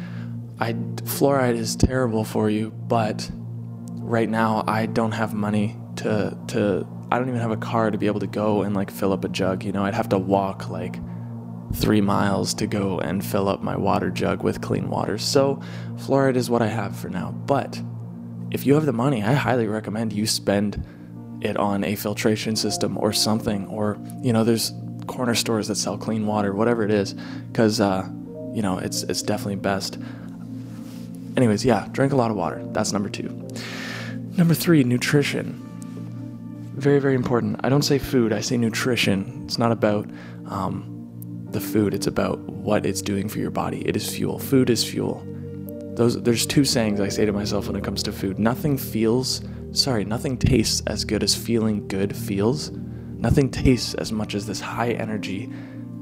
I 0.59 0.73
fluoride 0.73 1.56
is 1.56 1.75
terrible 1.75 2.23
for 2.23 2.50
you, 2.50 2.71
but 2.71 3.29
right 3.33 4.29
now 4.29 4.63
I 4.68 4.85
don't 4.85 5.12
have 5.12 5.33
money 5.33 5.77
to 5.98 6.38
to 6.50 6.88
I 7.12 7.20
don't 7.20 7.28
even 7.28 7.42
have 7.42 7.52
a 7.52 7.58
car 7.58 7.92
to 7.92 7.98
be 7.98 8.08
able 8.08 8.22
to 8.22 8.28
go 8.28 8.62
and 8.62 8.76
like 8.76 8.90
fill 8.90 9.12
up 9.12 9.26
a 9.26 9.30
jug, 9.30 9.64
you 9.64 9.72
know. 9.72 9.84
I'd 9.84 9.94
have 9.94 10.10
to 10.10 10.18
walk 10.18 10.70
like 10.70 11.00
3 11.76 12.02
miles 12.02 12.54
to 12.56 12.68
go 12.68 13.00
and 13.00 13.24
fill 13.26 13.48
up 13.48 13.62
my 13.62 13.76
water 13.76 14.10
jug 14.10 14.44
with 14.44 14.62
clean 14.62 14.90
water. 14.90 15.18
So, 15.18 15.62
fluoride 15.96 16.36
is 16.36 16.50
what 16.50 16.62
I 16.62 16.68
have 16.68 16.96
for 16.96 17.10
now. 17.10 17.32
But 17.32 17.82
if 18.52 18.66
you 18.66 18.76
have 18.76 18.86
the 18.86 18.94
money, 18.94 19.24
I 19.24 19.34
highly 19.34 19.68
recommend 19.68 20.14
you 20.14 20.26
spend 20.26 20.86
it 21.42 21.58
on 21.58 21.84
a 21.84 21.96
filtration 21.96 22.56
system 22.56 22.98
or 22.98 23.12
something 23.12 23.68
or 23.68 23.98
you 24.22 24.32
know, 24.32 24.44
there's 24.44 24.74
corner 25.08 25.36
stores 25.36 25.68
that 25.68 25.76
sell 25.76 25.98
clean 25.98 26.26
water, 26.26 26.54
whatever 26.54 26.84
it 26.84 26.92
is, 26.92 27.14
because 27.52 27.80
uh, 27.80 28.08
you 28.54 28.62
know 28.62 28.78
it's 28.78 29.04
it's 29.04 29.22
definitely 29.22 29.58
best. 29.58 30.00
Anyways, 31.38 31.64
yeah, 31.64 31.88
drink 31.92 32.14
a 32.14 32.16
lot 32.16 32.32
of 32.32 32.38
water. 32.38 32.64
That's 32.72 32.92
number 32.92 33.10
two. 33.10 33.30
Number 34.38 34.54
three, 34.54 34.84
nutrition. 34.84 35.68
Very 36.81 37.00
very 37.00 37.16
important. 37.16 37.60
I 37.63 37.69
don't 37.69 37.83
say 37.83 38.00
food. 38.00 38.33
I 38.33 38.42
say 38.42 38.57
nutrition. 38.57 39.44
It's 39.45 39.57
not 39.57 39.72
about 39.72 40.10
um, 40.48 41.45
the 41.51 41.62
food. 41.62 41.94
It's 41.94 42.07
about 42.07 42.39
what 42.39 42.86
it's 42.86 43.01
doing 43.01 43.30
for 43.30 43.39
your 43.39 43.51
body. 43.51 43.88
It 43.88 43.95
is 43.95 44.13
fuel. 44.13 44.39
Food 44.39 44.69
is 44.69 44.83
fuel. 44.83 45.24
Those 45.95 46.22
there's 46.22 46.45
two 46.45 46.66
sayings 46.66 47.00
I 47.00 47.10
say 47.10 47.25
to 47.25 47.31
myself 47.31 47.68
when 47.68 47.75
it 47.75 47.83
comes 47.83 48.04
to 48.04 48.12
food. 48.12 48.39
Nothing 48.39 48.78
feels 48.78 49.42
sorry, 49.72 50.04
nothing 50.04 50.38
tastes 50.38 50.81
as 50.88 51.06
good 51.06 51.24
as 51.24 51.33
feeling 51.33 51.88
good 51.88 52.16
feels 52.16 52.72
Nothing 53.22 53.51
tastes 53.51 53.94
as 53.94 54.12
much 54.12 54.33
as 54.33 54.48
this 54.48 54.60
high 54.60 54.94
energy. 54.94 55.47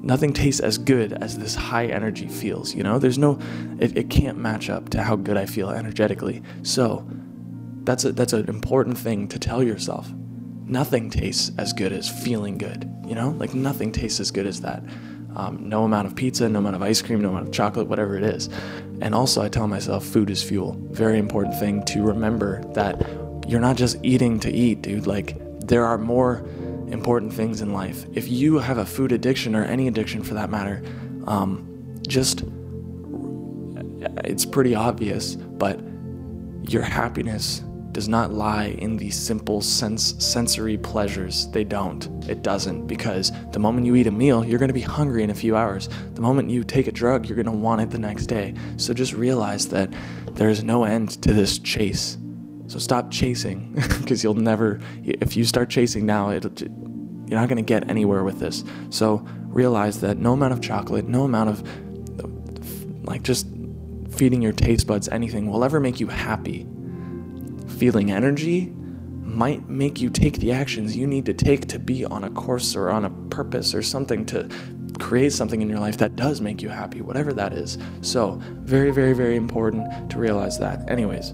Nothing 0.01 0.31
tastes 0.31 0.61
as 0.61 0.77
good 0.77 1.11
as 1.11 1.37
this 1.37 1.53
high 1.53 1.87
energy 1.87 2.29
feels, 2.29 2.73
you 2.73 2.81
know? 2.81 2.97
There's 2.97 3.17
no, 3.17 3.37
it, 3.77 3.97
it 3.97 4.09
can't 4.09 4.37
match 4.37 4.69
up 4.69 4.87
to 4.91 5.03
how 5.03 5.17
good 5.17 5.35
I 5.35 5.45
feel 5.45 5.69
energetically. 5.69 6.41
So 6.63 7.05
that's, 7.83 8.05
a, 8.05 8.13
that's 8.13 8.31
an 8.31 8.47
important 8.47 8.97
thing 8.97 9.27
to 9.27 9.37
tell 9.37 9.61
yourself. 9.61 10.09
Nothing 10.69 11.09
tastes 11.09 11.51
as 11.57 11.73
good 11.73 11.91
as 11.91 12.07
feeling 12.07 12.57
good, 12.59 12.89
you 13.07 13.15
know? 13.15 13.31
Like 13.31 13.55
nothing 13.55 13.91
tastes 13.91 14.19
as 14.19 14.29
good 14.29 14.45
as 14.45 14.61
that. 14.61 14.83
Um, 15.35 15.67
no 15.67 15.83
amount 15.83 16.07
of 16.07 16.15
pizza, 16.15 16.47
no 16.47 16.59
amount 16.59 16.75
of 16.75 16.83
ice 16.83 17.01
cream, 17.01 17.21
no 17.21 17.29
amount 17.29 17.47
of 17.47 17.53
chocolate, 17.53 17.87
whatever 17.87 18.15
it 18.15 18.23
is. 18.23 18.49
And 19.01 19.15
also, 19.15 19.41
I 19.41 19.49
tell 19.49 19.67
myself 19.67 20.05
food 20.05 20.29
is 20.29 20.43
fuel. 20.43 20.77
Very 20.91 21.17
important 21.17 21.59
thing 21.59 21.83
to 21.85 22.03
remember 22.03 22.63
that 22.73 23.01
you're 23.47 23.59
not 23.59 23.77
just 23.77 23.97
eating 24.03 24.39
to 24.41 24.51
eat, 24.51 24.83
dude. 24.83 25.07
Like, 25.07 25.37
there 25.67 25.85
are 25.85 25.97
more 25.97 26.47
important 26.91 27.33
things 27.33 27.61
in 27.61 27.73
life. 27.73 28.05
If 28.13 28.27
you 28.27 28.59
have 28.59 28.77
a 28.77 28.85
food 28.85 29.11
addiction 29.11 29.55
or 29.55 29.63
any 29.63 29.87
addiction 29.87 30.23
for 30.23 30.35
that 30.35 30.51
matter, 30.51 30.83
um, 31.25 31.65
just 32.07 32.43
it's 34.23 34.45
pretty 34.45 34.75
obvious, 34.75 35.35
but 35.35 35.79
your 36.63 36.83
happiness 36.83 37.63
does 37.91 38.07
not 38.07 38.31
lie 38.31 38.75
in 38.77 38.97
these 38.97 39.17
simple 39.17 39.61
sense 39.61 40.15
sensory 40.23 40.77
pleasures. 40.77 41.47
They 41.49 41.63
don't. 41.63 42.07
It 42.29 42.43
doesn't 42.43 42.87
because 42.87 43.31
the 43.51 43.59
moment 43.59 43.85
you 43.85 43.95
eat 43.95 44.07
a 44.07 44.11
meal, 44.11 44.45
you're 44.45 44.59
going 44.59 44.69
to 44.69 44.73
be 44.73 44.81
hungry 44.81 45.23
in 45.23 45.29
a 45.29 45.35
few 45.35 45.55
hours. 45.55 45.89
The 46.13 46.21
moment 46.21 46.49
you 46.49 46.63
take 46.63 46.87
a 46.87 46.91
drug, 46.91 47.27
you're 47.27 47.35
going 47.35 47.45
to 47.45 47.51
want 47.51 47.81
it 47.81 47.89
the 47.89 47.99
next 47.99 48.27
day. 48.27 48.53
So 48.77 48.93
just 48.93 49.13
realize 49.13 49.69
that 49.69 49.91
there 50.33 50.49
is 50.49 50.63
no 50.63 50.83
end 50.83 51.21
to 51.23 51.33
this 51.33 51.57
chase. 51.59 52.17
So 52.67 52.77
stop 52.77 53.09
chasing 53.09 53.73
because 53.99 54.23
you'll 54.23 54.35
never, 54.35 54.79
if 55.03 55.35
you 55.35 55.43
start 55.43 55.69
chasing 55.69 56.05
now, 56.05 56.29
it, 56.29 56.43
you're 56.61 57.39
not 57.39 57.49
going 57.49 57.57
to 57.57 57.63
get 57.63 57.89
anywhere 57.89 58.23
with 58.23 58.39
this. 58.39 58.63
So 58.91 59.25
realize 59.47 60.01
that 60.01 60.17
no 60.17 60.33
amount 60.33 60.53
of 60.53 60.61
chocolate, 60.61 61.07
no 61.07 61.23
amount 61.23 61.49
of 61.49 61.63
like 63.05 63.23
just 63.23 63.47
feeding 64.11 64.41
your 64.41 64.53
taste 64.53 64.85
buds 64.85 65.09
anything 65.09 65.49
will 65.49 65.63
ever 65.63 65.79
make 65.79 65.99
you 65.99 66.07
happy. 66.07 66.67
Feeling 67.77 68.11
energy 68.11 68.73
might 69.21 69.69
make 69.69 70.01
you 70.01 70.09
take 70.09 70.39
the 70.39 70.51
actions 70.51 70.97
you 70.97 71.07
need 71.07 71.25
to 71.25 71.33
take 71.33 71.67
to 71.67 71.79
be 71.79 72.03
on 72.03 72.23
a 72.23 72.29
course 72.31 72.75
or 72.75 72.89
on 72.89 73.05
a 73.05 73.09
purpose 73.29 73.73
or 73.73 73.81
something 73.81 74.25
to 74.25 74.49
create 74.99 75.31
something 75.31 75.61
in 75.61 75.69
your 75.69 75.79
life 75.79 75.97
that 75.97 76.15
does 76.15 76.41
make 76.41 76.61
you 76.61 76.69
happy, 76.69 77.01
whatever 77.01 77.31
that 77.33 77.53
is. 77.53 77.77
So, 78.01 78.41
very, 78.61 78.91
very, 78.91 79.13
very 79.13 79.35
important 79.35 80.09
to 80.11 80.17
realize 80.17 80.59
that. 80.59 80.89
Anyways, 80.89 81.33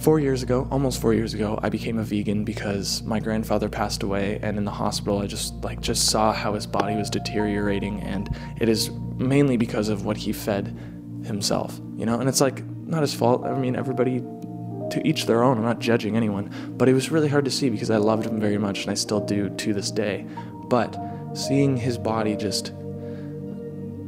four 0.00 0.18
years 0.18 0.42
ago, 0.42 0.66
almost 0.70 1.00
four 1.00 1.14
years 1.14 1.34
ago, 1.34 1.58
I 1.62 1.68
became 1.68 1.98
a 1.98 2.02
vegan 2.02 2.44
because 2.44 3.02
my 3.02 3.20
grandfather 3.20 3.68
passed 3.68 4.02
away, 4.02 4.38
and 4.42 4.58
in 4.58 4.64
the 4.64 4.70
hospital, 4.70 5.20
I 5.20 5.26
just 5.26 5.54
like 5.62 5.80
just 5.80 6.10
saw 6.10 6.32
how 6.32 6.54
his 6.54 6.66
body 6.66 6.96
was 6.96 7.10
deteriorating, 7.10 8.00
and 8.00 8.28
it 8.60 8.68
is 8.68 8.90
mainly 9.16 9.56
because 9.56 9.88
of 9.88 10.04
what 10.04 10.16
he 10.16 10.32
fed 10.32 10.76
himself, 11.24 11.80
you 11.96 12.06
know. 12.06 12.18
And 12.18 12.28
it's 12.28 12.40
like 12.40 12.64
not 12.86 13.02
his 13.02 13.14
fault. 13.14 13.44
I 13.44 13.56
mean, 13.56 13.76
everybody 13.76 14.22
to 14.90 15.06
each 15.06 15.26
their 15.26 15.42
own. 15.42 15.58
I'm 15.58 15.64
not 15.64 15.78
judging 15.78 16.16
anyone, 16.16 16.50
but 16.76 16.88
it 16.88 16.94
was 16.94 17.10
really 17.10 17.28
hard 17.28 17.44
to 17.44 17.50
see 17.50 17.70
because 17.70 17.90
I 17.90 17.96
loved 17.96 18.26
him 18.26 18.40
very 18.40 18.58
much, 18.58 18.82
and 18.82 18.90
I 18.90 18.94
still 18.94 19.20
do 19.20 19.50
to 19.50 19.74
this 19.74 19.90
day. 19.90 20.26
But 20.68 20.96
seeing 21.34 21.76
his 21.76 21.98
body 21.98 22.36
just, 22.36 22.72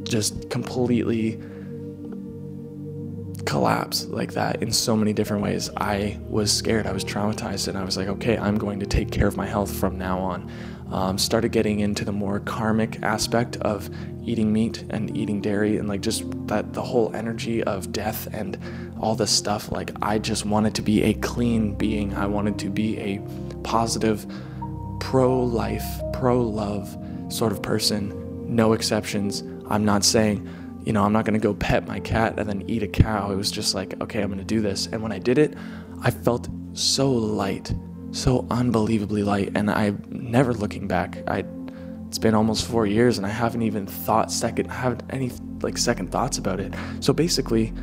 just 0.03 0.49
completely 0.49 1.41
collapse 3.45 4.05
like 4.05 4.33
that 4.33 4.61
in 4.61 4.71
so 4.71 4.95
many 4.95 5.13
different 5.13 5.41
ways, 5.41 5.69
I 5.77 6.19
was 6.27 6.51
scared. 6.51 6.85
I 6.85 6.91
was 6.91 7.03
traumatized, 7.03 7.67
and 7.67 7.77
I 7.77 7.83
was 7.83 7.97
like, 7.97 8.07
okay, 8.07 8.37
I'm 8.37 8.57
going 8.57 8.79
to 8.79 8.85
take 8.85 9.11
care 9.11 9.27
of 9.27 9.37
my 9.37 9.45
health 9.45 9.73
from 9.73 9.97
now 9.97 10.19
on. 10.19 10.51
Um, 10.91 11.17
started 11.17 11.51
getting 11.51 11.81
into 11.81 12.05
the 12.05 12.13
more 12.13 12.39
karmic 12.39 13.03
aspect 13.03 13.57
of 13.57 13.89
eating 14.23 14.53
meat 14.53 14.85
and 14.89 15.15
eating 15.17 15.41
dairy, 15.41 15.77
and 15.77 15.89
like 15.89 16.01
just 16.01 16.23
that 16.47 16.73
the 16.73 16.81
whole 16.81 17.13
energy 17.13 17.63
of 17.63 17.91
death 17.91 18.27
and 18.33 18.57
all 18.99 19.15
this 19.15 19.31
stuff. 19.31 19.71
Like, 19.71 19.91
I 20.01 20.19
just 20.19 20.45
wanted 20.45 20.75
to 20.75 20.81
be 20.81 21.03
a 21.03 21.13
clean 21.15 21.75
being. 21.75 22.13
I 22.13 22.25
wanted 22.25 22.57
to 22.59 22.69
be 22.69 22.97
a 22.99 23.21
positive, 23.63 24.25
pro 24.99 25.43
life, 25.43 25.85
pro 26.13 26.41
love 26.41 26.97
sort 27.29 27.51
of 27.51 27.61
person, 27.61 28.55
no 28.55 28.73
exceptions. 28.73 29.43
I'm 29.69 29.83
not 29.83 30.05
saying 30.05 30.47
you 30.87 30.93
know, 30.93 31.03
I'm 31.03 31.11
not 31.11 31.25
going 31.25 31.33
to 31.33 31.43
go 31.43 31.53
pet 31.53 31.85
my 31.85 31.99
cat 31.99 32.39
and 32.39 32.47
then 32.47 32.63
eat 32.69 32.81
a 32.81 32.87
cow. 32.87 33.29
It 33.29 33.35
was 33.35 33.51
just 33.51 33.75
like, 33.75 33.99
okay, 34.01 34.21
I'm 34.21 34.29
going 34.29 34.39
to 34.39 34.45
do 34.45 34.61
this. 34.61 34.87
And 34.87 35.03
when 35.03 35.11
I 35.11 35.19
did 35.19 35.37
it, 35.37 35.53
I 36.01 36.11
felt 36.11 36.47
so 36.71 37.11
light, 37.11 37.73
so 38.11 38.45
unbelievably 38.49 39.23
light. 39.23 39.51
And 39.55 39.69
I 39.69 39.93
never 40.09 40.53
looking 40.53 40.87
back, 40.87 41.17
I 41.27 41.45
it's 42.07 42.17
been 42.17 42.33
almost 42.33 42.65
four 42.67 42.85
years 42.85 43.17
and 43.17 43.27
I 43.27 43.29
haven't 43.29 43.63
even 43.63 43.85
thought 43.85 44.31
second 44.31 44.71
have 44.71 45.01
any 45.09 45.31
like 45.61 45.77
second 45.77 46.11
thoughts 46.11 46.37
about 46.37 46.59
it. 46.59 46.73
So 47.01 47.11
basically, 47.11 47.73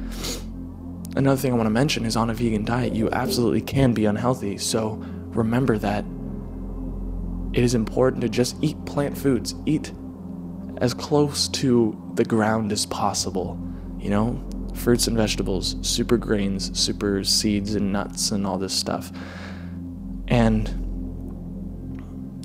another 1.15 1.37
thing 1.37 1.53
I 1.53 1.57
want 1.57 1.67
to 1.67 1.71
mention 1.71 2.07
is 2.07 2.17
on 2.17 2.31
a 2.31 2.35
vegan 2.35 2.65
diet, 2.65 2.95
you 2.95 3.11
absolutely 3.11 3.61
can 3.61 3.93
be 3.93 4.07
unhealthy. 4.07 4.57
So 4.57 4.93
remember 5.29 5.77
that 5.79 6.05
it 7.53 7.63
is 7.63 7.75
important 7.75 8.23
to 8.23 8.29
just 8.29 8.57
eat 8.63 8.83
plant 8.87 9.17
foods, 9.17 9.55
eat 9.67 9.93
as 10.79 10.95
close 10.95 11.49
to 11.49 12.01
the 12.15 12.25
ground 12.25 12.73
as 12.73 12.87
possible. 12.87 13.61
You 13.99 14.11
know, 14.11 14.49
fruits 14.75 15.07
and 15.07 15.17
vegetables, 15.17 15.77
super 15.83 16.17
grains, 16.17 16.77
super 16.79 17.25
seeds 17.25 17.75
and 17.75 17.93
nuts 17.93 18.33
and 18.33 18.47
all 18.47 18.59
this 18.59 18.75
stuff. 18.75 19.13
And 20.29 20.69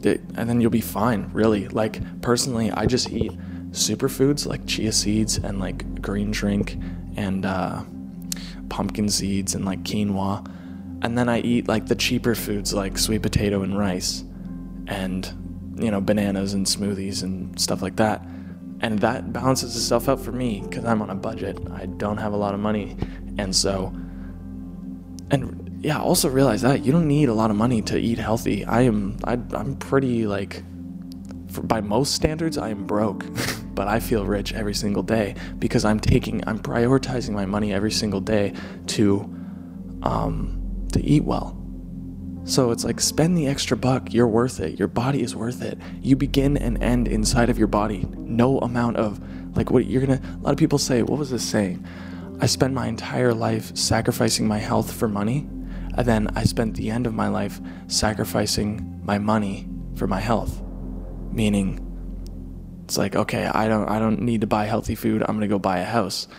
it, 0.03 0.21
and 0.36 0.50
then 0.50 0.62
you'll 0.62 0.71
be 0.71 0.81
fine, 0.81 1.29
really. 1.33 1.67
Like 1.67 2.21
personally, 2.21 2.71
I 2.71 2.86
just 2.86 3.09
eat 3.12 3.31
superfoods 3.71 4.45
like 4.45 4.65
chia 4.65 4.91
seeds 4.91 5.38
and 5.38 5.59
like 5.59 6.01
green 6.01 6.31
drink 6.31 6.77
and 7.15 7.45
uh, 7.45 7.83
pumpkin 8.69 9.09
seeds 9.09 9.55
and 9.55 9.65
like 9.65 9.83
quinoa. 9.83 10.45
And 11.01 11.17
then 11.17 11.29
I 11.29 11.39
eat 11.41 11.67
like 11.67 11.88
the 11.88 11.95
cheaper 11.95 12.36
foods 12.36 12.74
like 12.74 12.98
sweet 12.98 13.21
potato 13.21 13.62
and 13.62 13.77
rice 13.77 14.24
and 14.88 15.33
you 15.77 15.91
know, 15.91 16.01
bananas 16.01 16.53
and 16.53 16.65
smoothies 16.65 17.24
and 17.24 17.59
stuff 17.59 17.81
like 17.81 17.95
that. 17.98 18.21
And 18.81 19.00
that 19.00 19.33
balances 19.33 19.75
itself 19.75 20.07
out 20.09 20.19
for 20.19 20.31
me 20.31 20.62
because 20.62 20.86
I'm 20.86 21.01
on 21.01 21.09
a 21.09 21.15
budget. 21.15 21.57
I 21.74 21.86
don't 21.86 22.17
have 22.17 22.33
a 22.33 22.38
lot 22.38 22.53
of 22.53 22.59
money. 22.59 22.98
And 23.38 23.55
so, 23.55 23.93
and 25.31 25.68
yeah, 25.81 26.00
also 26.00 26.29
realize 26.29 26.62
that 26.62 26.86
you 26.86 26.91
don't 26.91 27.07
need 27.07 27.29
a 27.29 27.33
lot 27.33 27.51
of 27.51 27.57
money 27.57 27.81
to 27.83 27.98
eat 27.98 28.17
healthy. 28.17 28.65
I 28.65 28.81
am, 28.81 29.17
I, 29.24 29.33
I'm 29.53 29.75
pretty 29.77 30.27
like, 30.27 30.63
for, 31.51 31.62
by 31.62 31.81
most 31.81 32.13
standards, 32.13 32.57
I 32.57 32.69
am 32.69 32.86
broke, 32.86 33.25
but 33.74 33.88
I 33.88 34.00
feel 34.00 34.25
rich 34.25 34.53
every 34.53 34.74
single 34.74 35.03
day 35.03 35.36
because 35.57 35.86
I'm 35.86 36.00
taking, 36.00 36.48
I'm 36.48 36.59
prioritizing 36.59 37.31
my 37.31 37.45
money 37.45 37.74
every 37.74 37.91
single 37.91 38.21
day 38.21 38.53
to, 38.88 39.21
um, 40.03 40.88
to 40.93 41.01
eat 41.03 41.24
well 41.24 41.59
so 42.50 42.71
it's 42.71 42.83
like 42.83 43.00
spend 43.00 43.38
the 43.38 43.45
extra 43.45 43.77
buck, 43.77 44.12
you're 44.12 44.27
worth 44.27 44.59
it. 44.59 44.79
Your 44.79 44.88
body 44.88 45.21
is 45.21 45.36
worth 45.36 45.62
it. 45.62 45.77
You 46.01 46.15
begin 46.15 46.57
and 46.57 46.81
end 46.81 47.07
inside 47.07 47.50
of 47.51 47.59
your 47.59 47.67
body. 47.67 48.07
No 48.17 48.57
amount 48.59 48.98
of 48.98 49.21
like 49.55 49.69
what 49.69 49.86
you're 49.86 50.03
gonna 50.03 50.19
a 50.33 50.38
lot 50.38 50.51
of 50.51 50.57
people 50.57 50.79
say, 50.79 51.03
what 51.03 51.19
was 51.19 51.29
this 51.29 51.48
saying? 51.48 51.86
I 52.41 52.48
spend 52.48 52.74
my 52.74 52.88
entire 52.88 53.36
life 53.36 53.77
sacrificing 53.77 54.48
my 54.48 54.57
health 54.57 54.91
for 54.91 55.07
money, 55.07 55.48
and 55.99 56.07
then 56.07 56.29
I 56.33 56.45
spent 56.45 56.77
the 56.77 56.91
end 56.91 57.07
of 57.07 57.13
my 57.13 57.27
life 57.27 57.59
sacrificing 57.87 59.01
my 59.03 59.19
money 59.19 59.67
for 59.95 60.07
my 60.07 60.21
health. 60.21 60.61
Meaning 61.29 61.85
it's 62.85 62.97
like, 62.97 63.17
okay, 63.17 63.47
I 63.47 63.67
don't 63.67 63.89
I 63.89 63.99
don't 63.99 64.21
need 64.21 64.39
to 64.39 64.47
buy 64.47 64.63
healthy 64.63 64.95
food. 64.95 65.25
I'm 65.27 65.41
to 65.41 65.47
go 65.47 65.59
buy 65.59 65.79
a 65.79 65.83
house. 65.83 66.29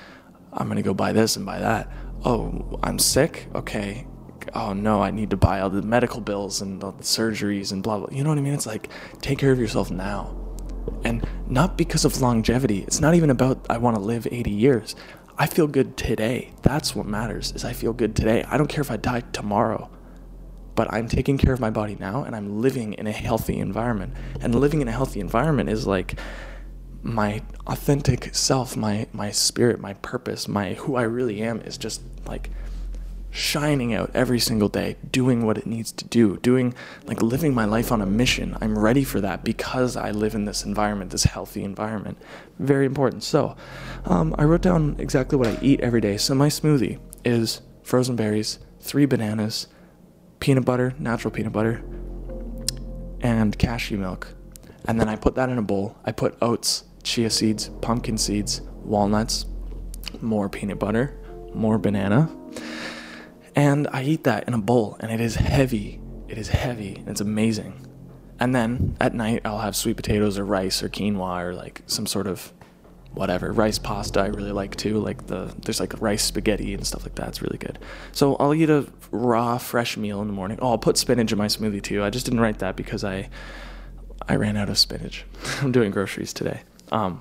I'm 0.55 0.75
to 0.75 0.81
go 0.81 0.95
buy 0.95 1.13
this 1.13 1.37
and 1.37 1.45
buy 1.45 1.59
that. 1.59 1.93
Oh, 2.25 2.81
I'm 2.83 2.99
sick? 2.99 3.49
Okay, 3.55 4.07
oh 4.55 4.73
no, 4.73 5.03
I 5.03 5.11
need 5.11 5.29
to 5.29 5.37
buy 5.37 5.61
all 5.61 5.69
the 5.69 5.83
medical 5.83 6.23
bills 6.23 6.63
and 6.63 6.83
all 6.83 6.93
the 6.93 7.05
surgeries 7.05 7.71
and 7.71 7.83
blah 7.83 7.99
blah. 7.99 8.09
You 8.11 8.25
know 8.25 8.31
what 8.31 8.39
I 8.39 8.41
mean? 8.41 8.55
It's 8.55 8.67
like 8.67 8.89
take 9.21 9.39
care 9.39 9.53
of 9.53 9.61
yourself 9.61 9.91
now. 9.91 10.35
And 11.05 11.23
not 11.49 11.77
because 11.77 12.07
of 12.07 12.19
longevity. 12.23 12.79
It's 12.85 13.01
not 13.01 13.15
even 13.15 13.29
about 13.29 13.67
I 13.69 13.77
want 13.77 13.97
to 13.97 14.03
live 14.03 14.27
80 14.31 14.51
years. 14.51 14.97
I 15.41 15.47
feel 15.47 15.69
good 15.69 15.97
today. 15.97 16.53
That's 16.61 16.95
what 16.95 17.07
matters. 17.07 17.51
Is 17.53 17.65
I 17.65 17.73
feel 17.73 17.95
good 17.95 18.15
today. 18.15 18.45
I 18.47 18.59
don't 18.59 18.67
care 18.67 18.83
if 18.83 18.91
I 18.91 18.99
die 18.99 19.23
tomorrow. 19.33 19.89
But 20.75 20.93
I'm 20.93 21.09
taking 21.09 21.39
care 21.39 21.55
of 21.55 21.61
my 21.61 21.71
body 21.71 21.97
now 21.99 22.25
and 22.25 22.37
I'm 22.37 22.61
living 22.61 22.93
in 22.93 23.07
a 23.07 23.13
healthy 23.13 23.59
environment. 23.59 24.13
And 24.43 24.55
living 24.55 24.83
in 24.83 24.89
a 24.89 24.93
healthy 24.93 25.19
environment 25.19 25.71
is 25.71 25.87
like 25.87 26.21
my 27.03 27.41
authentic 27.67 28.35
self, 28.35 28.77
my 28.77 29.07
my 29.15 29.31
spirit, 29.31 29.81
my 29.81 29.95
purpose, 29.95 30.47
my 30.47 30.75
who 30.75 30.97
I 30.97 31.03
really 31.05 31.41
am 31.41 31.63
is 31.63 31.79
just 31.79 32.03
like 32.27 32.51
shining 33.31 33.95
out 33.95 34.11
every 34.13 34.41
single 34.41 34.69
day, 34.69 34.97
doing 35.11 35.47
what 35.47 35.57
it 35.57 35.67
needs 35.67 35.93
to 35.93 36.05
do, 36.05 36.37
doing 36.39 36.75
like 37.07 37.23
living 37.23 37.55
my 37.55 37.65
life 37.65 37.93
on 37.93 38.03
a 38.03 38.07
mission. 38.07 38.57
I'm 38.61 38.79
ready 38.79 39.05
for 39.05 39.21
that 39.21 39.45
because 39.45 39.97
I 39.97 40.11
live 40.11 40.35
in 40.35 40.45
this 40.45 40.65
environment, 40.65 41.11
this 41.11 41.25
healthy 41.25 41.63
environment. 41.63 42.19
Very 42.59 42.87
important. 42.87 43.23
So, 43.23 43.57
um, 44.05 44.35
I 44.39 44.45
wrote 44.45 44.63
down 44.63 44.97
exactly 44.99 45.39
what 45.39 45.49
I 45.49 45.59
eat 45.63 45.81
every 45.81 46.01
day. 46.01 46.17
So, 46.17 46.35
my 46.35 46.49
smoothie 46.49 46.99
is 47.25 47.63
frozen 47.83 48.17
berries, 48.17 48.59
three 48.81 49.07
bananas, 49.07 49.69
peanut 50.41 50.65
butter, 50.65 50.95
natural 50.99 51.31
peanut 51.31 51.53
butter, 51.53 51.83
and 53.21 53.57
cashew 53.59 53.99
milk. 53.99 54.35
And 54.87 54.99
then 54.99 55.09
I 55.09 55.17
put 55.17 55.35
that 55.37 55.51
in 55.51 55.59
a 55.59 55.63
bowl. 55.63 55.97
I 56.05 56.13
put 56.13 56.37
oats, 56.43 56.85
chia 57.03 57.31
seeds, 57.31 57.69
pumpkin 57.81 58.19
seeds, 58.19 58.63
walnuts, 58.83 59.47
more 60.21 60.49
peanut 60.49 60.79
butter, 60.79 61.17
more 61.55 61.79
banana 61.79 62.31
and 63.55 63.89
I 63.93 64.03
eat 64.03 64.25
that 64.25 64.47
in 64.47 64.55
a 64.55 64.59
bowl, 64.59 64.97
and 65.01 65.11
it 65.11 65.21
is 65.21 65.37
heavy. 65.37 66.01
It 66.29 66.39
is 66.39 66.49
heavy. 66.49 66.97
And 66.97 67.09
it's 67.09 67.21
amazing. 67.21 67.87
And 68.39 68.55
then 68.55 68.97
at 69.01 69.15
night, 69.15 69.43
I'll 69.45 69.59
have 69.59 69.77
sweet 69.77 69.97
potatoes 69.97 70.39
or 70.39 70.45
rice 70.45 70.83
or 70.83 70.89
quinoa 70.89 71.45
or 71.45 71.55
like 71.55 71.83
some 71.87 72.07
sort 72.07 72.27
of 72.27 72.53
whatever 73.13 73.53
rice 73.53 73.79
pasta. 73.79 74.21
I 74.21 74.27
really 74.27 74.53
like 74.53 74.77
too. 74.77 74.99
Like 74.99 75.27
the 75.27 75.55
there's 75.65 75.81
like 75.81 76.01
rice 76.01 76.23
spaghetti 76.23 76.73
and 76.73 76.87
stuff 76.87 77.03
like 77.03 77.17
that. 77.17 77.29
It's 77.29 77.43
really 77.43 77.59
good. 77.59 77.79
So 78.13 78.37
I'll 78.37 78.55
eat 78.55 78.71
a 78.71 78.87
raw, 79.11 79.59
fresh 79.59 79.97
meal 79.97 80.21
in 80.23 80.27
the 80.27 80.33
morning. 80.33 80.59
Oh, 80.63 80.71
I'll 80.71 80.79
put 80.79 80.97
spinach 80.97 81.33
in 81.33 81.39
my 81.39 81.47
smoothie 81.47 81.83
too. 81.83 82.03
I 82.03 82.11
just 82.11 82.25
didn't 82.25 82.41
write 82.41 82.61
that 82.61 82.77
because 82.77 83.05
I 83.05 83.29
I 84.29 84.37
ran 84.37 84.57
out 84.57 84.71
of 84.71 84.79
spinach. 84.79 85.25
I'm 85.61 85.73
doing 85.73 85.91
groceries 85.91 86.33
today. 86.33 86.63
Um, 86.93 87.21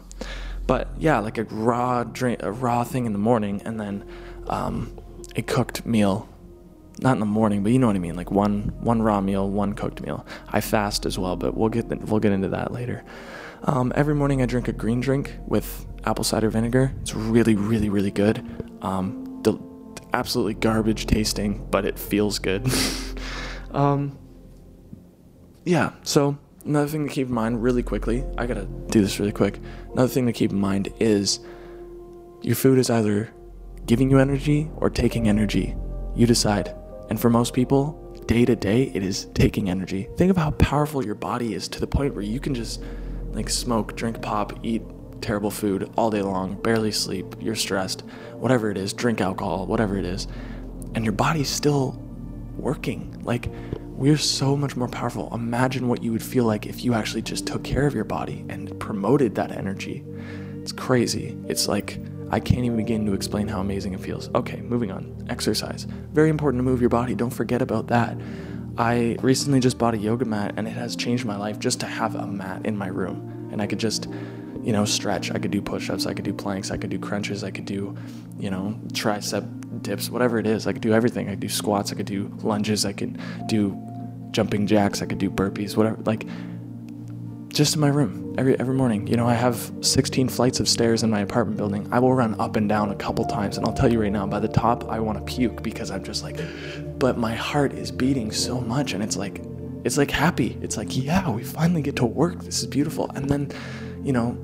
but 0.67 0.87
yeah, 0.99 1.19
like 1.19 1.37
a 1.37 1.43
raw 1.45 2.03
drink, 2.03 2.43
a 2.43 2.51
raw 2.51 2.83
thing 2.83 3.05
in 3.05 3.13
the 3.13 3.19
morning, 3.19 3.61
and 3.65 3.79
then 3.79 4.05
um, 4.47 4.97
a 5.35 5.41
cooked 5.41 5.85
meal 5.85 6.29
not 7.01 7.13
in 7.13 7.19
the 7.19 7.25
morning, 7.25 7.63
but 7.63 7.71
you 7.71 7.79
know 7.79 7.87
what 7.87 7.95
I 7.95 7.99
mean, 7.99 8.15
like 8.15 8.31
one 8.31 8.73
one 8.81 9.01
raw 9.01 9.21
meal, 9.21 9.49
one 9.49 9.73
cooked 9.73 10.01
meal. 10.01 10.25
I 10.49 10.61
fast 10.61 11.05
as 11.05 11.17
well, 11.17 11.35
but 11.35 11.55
we'll 11.55 11.69
get 11.69 11.87
we'll 12.07 12.19
get 12.19 12.31
into 12.31 12.49
that 12.49 12.71
later. 12.71 13.03
Um, 13.63 13.91
every 13.95 14.15
morning 14.15 14.41
I 14.41 14.45
drink 14.45 14.67
a 14.67 14.73
green 14.73 14.99
drink 14.99 15.35
with 15.45 15.85
apple 16.05 16.23
cider 16.23 16.49
vinegar. 16.49 16.93
It's 17.01 17.13
really 17.15 17.55
really 17.55 17.89
really 17.89 18.11
good. 18.11 18.45
Um, 18.81 19.39
the, 19.43 19.57
absolutely 20.13 20.55
garbage 20.55 21.05
tasting, 21.05 21.65
but 21.69 21.85
it 21.85 21.97
feels 21.97 22.39
good. 22.39 22.67
um, 23.71 24.17
yeah. 25.65 25.93
So 26.03 26.37
another 26.65 26.87
thing 26.87 27.07
to 27.07 27.13
keep 27.13 27.27
in 27.27 27.33
mind, 27.33 27.61
really 27.63 27.83
quickly, 27.83 28.23
I 28.37 28.45
gotta 28.45 28.65
do 28.65 29.01
this 29.01 29.19
really 29.19 29.31
quick. 29.31 29.59
Another 29.93 30.09
thing 30.09 30.25
to 30.25 30.33
keep 30.33 30.51
in 30.51 30.59
mind 30.59 30.93
is 30.99 31.39
your 32.41 32.55
food 32.55 32.79
is 32.79 32.89
either 32.89 33.31
giving 33.85 34.09
you 34.09 34.19
energy 34.19 34.69
or 34.77 34.89
taking 34.89 35.27
energy. 35.27 35.75
You 36.15 36.27
decide. 36.27 36.75
And 37.09 37.19
for 37.19 37.29
most 37.29 37.53
people, 37.53 37.93
day 38.27 38.45
to 38.45 38.55
day, 38.55 38.91
it 38.93 39.01
is 39.03 39.25
taking 39.33 39.69
energy. 39.69 40.07
Think 40.17 40.29
of 40.29 40.37
how 40.37 40.51
powerful 40.51 41.03
your 41.03 41.15
body 41.15 41.53
is 41.53 41.67
to 41.69 41.79
the 41.79 41.87
point 41.87 42.13
where 42.13 42.23
you 42.23 42.39
can 42.39 42.53
just 42.53 42.83
like 43.31 43.49
smoke, 43.49 43.95
drink 43.95 44.21
pop, 44.21 44.53
eat 44.63 44.83
terrible 45.21 45.51
food 45.51 45.91
all 45.97 46.09
day 46.09 46.21
long, 46.21 46.55
barely 46.61 46.91
sleep, 46.91 47.35
you're 47.39 47.55
stressed, 47.55 48.01
whatever 48.33 48.71
it 48.71 48.77
is, 48.77 48.93
drink 48.93 49.21
alcohol, 49.21 49.65
whatever 49.65 49.97
it 49.97 50.05
is. 50.05 50.27
and 50.95 51.05
your 51.05 51.11
body's 51.11 51.49
still 51.49 52.01
working. 52.57 53.19
Like, 53.23 53.49
we're 53.81 54.17
so 54.17 54.55
much 54.55 54.75
more 54.75 54.87
powerful. 54.87 55.29
Imagine 55.33 55.87
what 55.87 56.03
you 56.03 56.11
would 56.11 56.23
feel 56.23 56.45
like 56.45 56.65
if 56.65 56.83
you 56.83 56.93
actually 56.93 57.21
just 57.21 57.45
took 57.45 57.63
care 57.63 57.85
of 57.85 57.93
your 57.93 58.05
body 58.05 58.45
and 58.49 58.77
promoted 58.79 59.35
that 59.35 59.51
energy. 59.51 60.03
It's 60.61 60.71
crazy. 60.71 61.37
It's 61.47 61.67
like, 61.67 61.99
I 62.31 62.39
can't 62.39 62.63
even 62.63 62.77
begin 62.77 63.05
to 63.05 63.13
explain 63.13 63.47
how 63.47 63.59
amazing 63.59 63.93
it 63.93 63.99
feels. 63.99 64.29
Okay, 64.35 64.61
moving 64.61 64.91
on. 64.91 65.25
Exercise. 65.29 65.85
Very 66.13 66.29
important 66.29 66.59
to 66.59 66.63
move 66.63 66.79
your 66.79 66.89
body. 66.89 67.15
Don't 67.15 67.29
forget 67.29 67.61
about 67.61 67.87
that. 67.87 68.17
I 68.77 69.17
recently 69.21 69.59
just 69.59 69.77
bought 69.77 69.93
a 69.93 69.97
yoga 69.97 70.25
mat 70.25 70.53
and 70.55 70.67
it 70.67 70.71
has 70.71 70.95
changed 70.95 71.25
my 71.25 71.35
life 71.35 71.59
just 71.59 71.79
to 71.81 71.85
have 71.85 72.15
a 72.15 72.25
mat 72.25 72.65
in 72.65 72.77
my 72.77 72.87
room. 72.87 73.49
And 73.51 73.61
I 73.61 73.67
could 73.67 73.79
just, 73.79 74.07
you 74.61 74.71
know, 74.71 74.85
stretch. 74.85 75.31
I 75.31 75.39
could 75.39 75.51
do 75.51 75.61
push 75.61 75.89
ups, 75.89 76.05
I 76.05 76.13
could 76.13 76.23
do 76.23 76.33
planks, 76.33 76.71
I 76.71 76.77
could 76.77 76.89
do 76.89 76.99
crunches, 76.99 77.43
I 77.43 77.51
could 77.51 77.65
do, 77.65 77.97
you 78.39 78.49
know, 78.49 78.79
tricep 78.93 79.81
dips, 79.81 80.09
whatever 80.09 80.39
it 80.39 80.47
is. 80.47 80.67
I 80.67 80.73
could 80.73 80.81
do 80.81 80.93
everything. 80.93 81.27
I 81.27 81.31
could 81.31 81.39
do 81.39 81.49
squats, 81.49 81.91
I 81.91 81.95
could 81.95 82.05
do 82.05 82.31
lunges, 82.41 82.85
I 82.85 82.93
could 82.93 83.19
do 83.47 83.77
jumping 84.31 84.67
jacks, 84.67 85.01
I 85.01 85.05
could 85.07 85.17
do 85.17 85.29
burpees, 85.29 85.75
whatever. 85.75 85.97
Like, 86.03 86.25
just 87.49 87.75
in 87.75 87.81
my 87.81 87.87
room 87.87 88.35
every 88.37 88.59
every 88.59 88.75
morning. 88.75 89.07
You 89.07 89.17
know, 89.17 89.27
I 89.27 89.33
have 89.33 89.71
16 89.81 90.29
flights 90.29 90.59
of 90.59 90.69
stairs 90.69 91.03
in 91.03 91.09
my 91.09 91.21
apartment 91.21 91.57
building. 91.57 91.87
I 91.91 91.99
will 91.99 92.13
run 92.13 92.39
up 92.39 92.55
and 92.55 92.69
down 92.69 92.91
a 92.91 92.95
couple 92.95 93.25
times, 93.25 93.57
and 93.57 93.65
I'll 93.65 93.73
tell 93.73 93.91
you 93.91 94.01
right 94.01 94.11
now, 94.11 94.25
by 94.27 94.39
the 94.39 94.47
top, 94.47 94.87
I 94.89 94.99
want 94.99 95.17
to 95.17 95.33
puke 95.33 95.63
because 95.63 95.91
I'm 95.91 96.03
just 96.03 96.23
like, 96.23 96.39
but 96.99 97.17
my 97.17 97.35
heart 97.35 97.73
is 97.73 97.91
beating 97.91 98.31
so 98.31 98.61
much, 98.61 98.93
and 98.93 99.03
it's 99.03 99.17
like, 99.17 99.41
it's 99.83 99.97
like 99.97 100.11
happy. 100.11 100.57
It's 100.61 100.77
like, 100.77 100.95
yeah, 100.95 101.29
we 101.29 101.43
finally 101.43 101.81
get 101.81 101.95
to 101.97 102.05
work. 102.05 102.43
This 102.43 102.59
is 102.59 102.67
beautiful. 102.67 103.09
And 103.15 103.29
then, 103.29 103.51
you 104.03 104.13
know, 104.13 104.37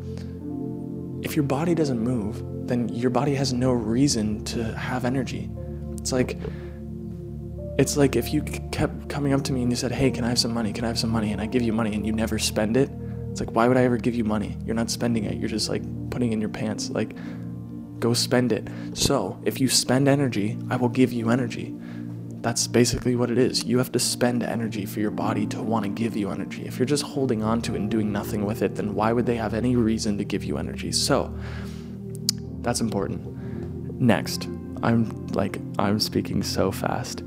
if 1.24 1.36
your 1.36 1.44
body 1.44 1.76
doesn't 1.76 2.00
move, 2.00 2.68
then 2.68 2.90
your 2.90 3.10
body 3.10 3.36
has 3.36 3.54
no 3.54 3.72
reason 3.72 4.44
to 4.46 4.64
have 4.76 5.06
energy. 5.06 5.50
It's 5.94 6.12
like 6.12 6.38
it's 7.78 7.98
like 7.98 8.16
if 8.16 8.34
you 8.34 8.42
kept 8.42 9.10
coming 9.10 9.34
up 9.34 9.44
to 9.44 9.54
me 9.54 9.62
and 9.62 9.72
you 9.72 9.76
said, 9.76 9.92
Hey, 9.92 10.12
can 10.12 10.24
I 10.24 10.30
have 10.30 10.40
some 10.40 10.54
money? 10.54 10.72
Can 10.72 10.86
I 10.86 10.88
have 10.88 11.00
some 11.00 11.10
money? 11.10 11.32
And 11.32 11.42
I 11.42 11.46
give 11.46 11.62
you 11.62 11.74
money 11.74 11.94
and 11.94 12.06
you 12.06 12.14
never 12.14 12.40
spend 12.40 12.78
it. 12.78 12.90
It's 13.32 13.42
like, 13.42 13.52
why 13.52 13.68
would 13.68 13.76
I 13.76 13.84
ever 13.84 13.98
give 13.98 14.16
you 14.16 14.24
money? 14.24 14.58
You're 14.66 14.76
not 14.76 14.90
spending 14.90 15.26
it. 15.26 15.38
You're 15.38 15.50
just 15.50 15.68
like 15.68 15.84
putting 16.10 16.32
in 16.32 16.40
your 16.40 16.50
pants. 16.50 16.90
Like, 16.90 17.16
go 18.00 18.14
spend 18.14 18.54
it. 18.54 18.70
So 18.94 19.38
if 19.44 19.60
you 19.60 19.68
spend 19.68 20.08
energy, 20.08 20.58
I 20.70 20.78
will 20.78 20.88
give 20.88 21.12
you 21.12 21.30
energy. 21.30 21.76
That's 22.40 22.68
basically 22.68 23.18
what 23.18 23.32
it 23.32 23.38
is. 23.38 23.66
You 23.66 23.78
have 23.80 23.92
to 23.92 24.00
spend 24.00 24.44
energy 24.44 24.86
for 24.86 25.02
your 25.02 25.12
body 25.12 25.46
to 25.48 25.62
want 25.62 25.84
to 25.84 25.90
give 25.90 26.16
you 26.16 26.30
energy. 26.30 26.66
If 26.66 26.80
you're 26.80 26.86
just 26.86 27.04
holding 27.04 27.44
on 27.44 27.62
to 27.64 27.74
it 27.74 27.80
and 27.82 27.92
doing 27.92 28.12
nothing 28.12 28.46
with 28.46 28.62
it, 28.62 28.76
then 28.76 28.96
why 28.96 29.12
would 29.12 29.26
they 29.26 29.36
have 29.36 29.54
any 29.54 29.76
reason 29.76 30.18
to 30.20 30.24
give 30.24 30.46
you 30.46 30.58
energy? 30.58 30.94
So 30.94 31.36
that's 32.62 32.80
important. 32.80 34.00
Next, 34.00 34.46
I'm 34.84 35.28
like, 35.28 35.60
I'm 35.78 36.00
speaking 36.00 36.42
so 36.44 36.72
fast. 36.72 37.24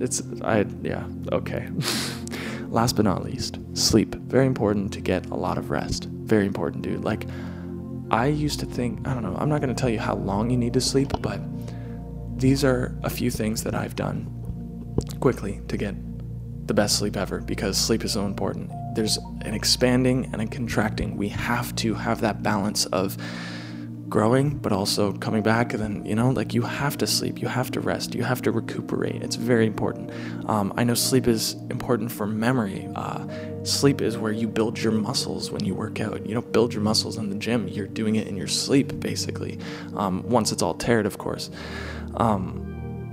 It's 0.00 0.22
I 0.42 0.66
yeah, 0.82 1.06
okay. 1.32 1.68
Last 2.68 2.94
but 2.96 3.04
not 3.04 3.24
least, 3.24 3.58
sleep. 3.74 4.14
Very 4.14 4.46
important 4.46 4.92
to 4.92 5.00
get 5.00 5.26
a 5.26 5.34
lot 5.34 5.58
of 5.58 5.70
rest. 5.70 6.04
Very 6.04 6.46
important, 6.46 6.82
dude. 6.82 7.04
Like 7.04 7.26
I 8.10 8.26
used 8.26 8.60
to 8.60 8.66
think, 8.66 9.06
I 9.06 9.14
don't 9.14 9.22
know, 9.22 9.36
I'm 9.38 9.48
not 9.48 9.60
to 9.62 9.74
tell 9.74 9.88
you 9.88 10.00
how 10.00 10.16
long 10.16 10.50
you 10.50 10.56
need 10.56 10.72
to 10.74 10.80
sleep, 10.80 11.12
but 11.20 11.40
these 12.36 12.64
are 12.64 12.96
a 13.02 13.10
few 13.10 13.30
things 13.30 13.62
that 13.64 13.74
I've 13.74 13.94
done 13.94 14.36
quickly 15.20 15.60
to 15.68 15.76
get 15.76 15.94
the 16.66 16.74
best 16.74 16.98
sleep 16.98 17.16
ever 17.16 17.40
because 17.40 17.76
sleep 17.76 18.04
is 18.04 18.12
so 18.12 18.24
important. 18.24 18.70
There's 18.94 19.18
an 19.42 19.54
expanding 19.54 20.30
and 20.32 20.40
a 20.40 20.46
contracting. 20.46 21.16
We 21.16 21.28
have 21.28 21.74
to 21.76 21.94
have 21.94 22.20
that 22.22 22.42
balance 22.42 22.86
of 22.86 23.16
growing, 24.10 24.58
but 24.58 24.72
also 24.72 25.12
coming 25.12 25.42
back. 25.42 25.72
And 25.72 25.82
then, 25.82 26.04
you 26.04 26.14
know, 26.14 26.30
like 26.30 26.52
you 26.52 26.62
have 26.62 26.98
to 26.98 27.06
sleep, 27.06 27.40
you 27.40 27.48
have 27.48 27.70
to 27.70 27.80
rest, 27.80 28.14
you 28.14 28.24
have 28.24 28.42
to 28.42 28.50
recuperate. 28.50 29.22
It's 29.22 29.36
very 29.36 29.66
important. 29.66 30.10
Um, 30.50 30.74
I 30.76 30.84
know 30.84 30.94
sleep 30.94 31.28
is 31.28 31.54
important 31.70 32.10
for 32.10 32.26
memory. 32.26 32.88
Uh, 32.96 33.26
sleep 33.62 34.00
is 34.02 34.18
where 34.18 34.32
you 34.32 34.48
build 34.48 34.78
your 34.78 34.92
muscles 34.92 35.50
when 35.50 35.64
you 35.64 35.74
work 35.74 36.00
out. 36.00 36.26
You 36.26 36.34
don't 36.34 36.52
build 36.52 36.74
your 36.74 36.82
muscles 36.82 37.16
in 37.16 37.30
the 37.30 37.36
gym, 37.36 37.68
you're 37.68 37.86
doing 37.86 38.16
it 38.16 38.26
in 38.26 38.36
your 38.36 38.48
sleep, 38.48 38.98
basically. 39.00 39.58
Um, 39.94 40.22
once 40.28 40.52
it's 40.52 40.62
all 40.62 40.74
teared, 40.74 41.06
of 41.06 41.18
course. 41.18 41.50
Um, 42.14 42.66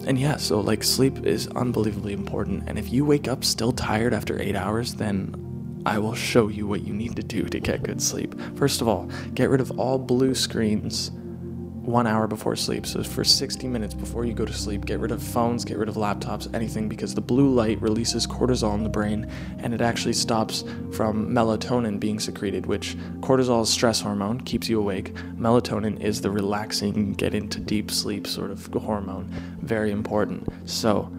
and 0.07 0.19
yeah, 0.19 0.37
so 0.37 0.59
like 0.59 0.83
sleep 0.83 1.25
is 1.25 1.47
unbelievably 1.49 2.13
important. 2.13 2.63
And 2.67 2.79
if 2.79 2.91
you 2.91 3.05
wake 3.05 3.27
up 3.27 3.43
still 3.43 3.71
tired 3.71 4.13
after 4.13 4.41
eight 4.41 4.55
hours, 4.55 4.95
then 4.95 5.46
I 5.87 5.99
will 5.99 6.15
show 6.15 6.49
you 6.49 6.67
what 6.67 6.81
you 6.81 6.93
need 6.93 7.15
to 7.15 7.23
do 7.23 7.43
to 7.43 7.61
get 7.61 7.81
good 7.81 8.01
sleep. 8.01 8.35
First 8.57 8.81
of 8.81 8.89
all, 8.89 9.09
get 9.33 9.49
rid 9.49 9.61
of 9.61 9.79
all 9.79 9.97
blue 9.97 10.35
screens 10.35 11.11
one 11.11 12.05
hour 12.05 12.27
before 12.27 12.57
sleep. 12.57 12.85
So, 12.85 13.01
for 13.03 13.23
60 13.23 13.69
minutes 13.69 13.93
before 13.93 14.25
you 14.25 14.33
go 14.33 14.43
to 14.43 14.51
sleep, 14.51 14.83
get 14.83 14.99
rid 14.99 15.11
of 15.11 15.23
phones, 15.23 15.63
get 15.63 15.77
rid 15.77 15.87
of 15.87 15.95
laptops, 15.95 16.53
anything, 16.53 16.89
because 16.89 17.15
the 17.15 17.21
blue 17.21 17.49
light 17.53 17.81
releases 17.81 18.27
cortisol 18.27 18.75
in 18.75 18.83
the 18.83 18.89
brain 18.89 19.31
and 19.59 19.73
it 19.73 19.79
actually 19.79 20.11
stops 20.11 20.65
from 20.91 21.29
melatonin 21.29 22.01
being 22.01 22.19
secreted, 22.19 22.65
which 22.65 22.97
cortisol 23.21 23.63
is 23.63 23.69
stress 23.69 24.01
hormone, 24.01 24.41
keeps 24.41 24.67
you 24.67 24.81
awake. 24.81 25.13
Melatonin 25.37 26.01
is 26.01 26.19
the 26.19 26.29
relaxing, 26.29 27.13
get 27.13 27.33
into 27.33 27.61
deep 27.61 27.91
sleep 27.91 28.27
sort 28.27 28.51
of 28.51 28.65
hormone. 28.73 29.29
Very 29.61 29.91
important. 29.91 30.49
So, 30.69 31.09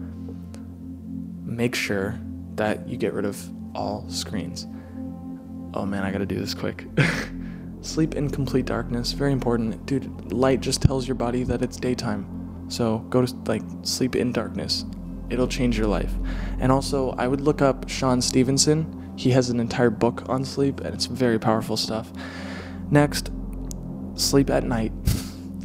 make 1.43 1.73
sure 1.73 2.19
that 2.53 2.87
you 2.87 2.97
get 2.97 3.13
rid 3.13 3.25
of 3.25 3.49
all 3.79 4.03
screens. 4.09 4.67
Oh 5.73 5.85
man, 5.85 6.03
I 6.03 6.11
gotta 6.11 6.25
do 6.25 6.37
this 6.37 6.53
quick. 6.53 6.85
Sleep 7.81 8.15
in 8.15 8.29
complete 8.29 8.65
darkness, 8.65 9.13
very 9.13 9.31
important. 9.31 9.85
Dude, 9.85 10.33
light 10.33 10.59
just 10.59 10.81
tells 10.81 11.07
your 11.07 11.15
body 11.15 11.43
that 11.43 11.61
it's 11.61 11.77
daytime. 11.77 12.65
So 12.67 12.99
go 13.09 13.25
to 13.25 13.33
like 13.47 13.61
sleep 13.83 14.17
in 14.17 14.33
darkness. 14.33 14.83
It'll 15.29 15.47
change 15.47 15.77
your 15.77 15.87
life. 15.87 16.11
And 16.59 16.71
also, 16.71 17.11
I 17.11 17.27
would 17.27 17.39
look 17.39 17.61
up 17.61 17.87
Shawn 17.87 18.21
Stevenson. 18.21 19.13
He 19.15 19.31
has 19.31 19.49
an 19.49 19.59
entire 19.59 19.89
book 19.89 20.27
on 20.27 20.43
sleep 20.43 20.81
and 20.81 20.93
it's 20.93 21.05
very 21.05 21.39
powerful 21.39 21.77
stuff. 21.77 22.11
Next, 22.91 23.31
sleep 24.15 24.49
at 24.49 24.65
night. 24.65 24.91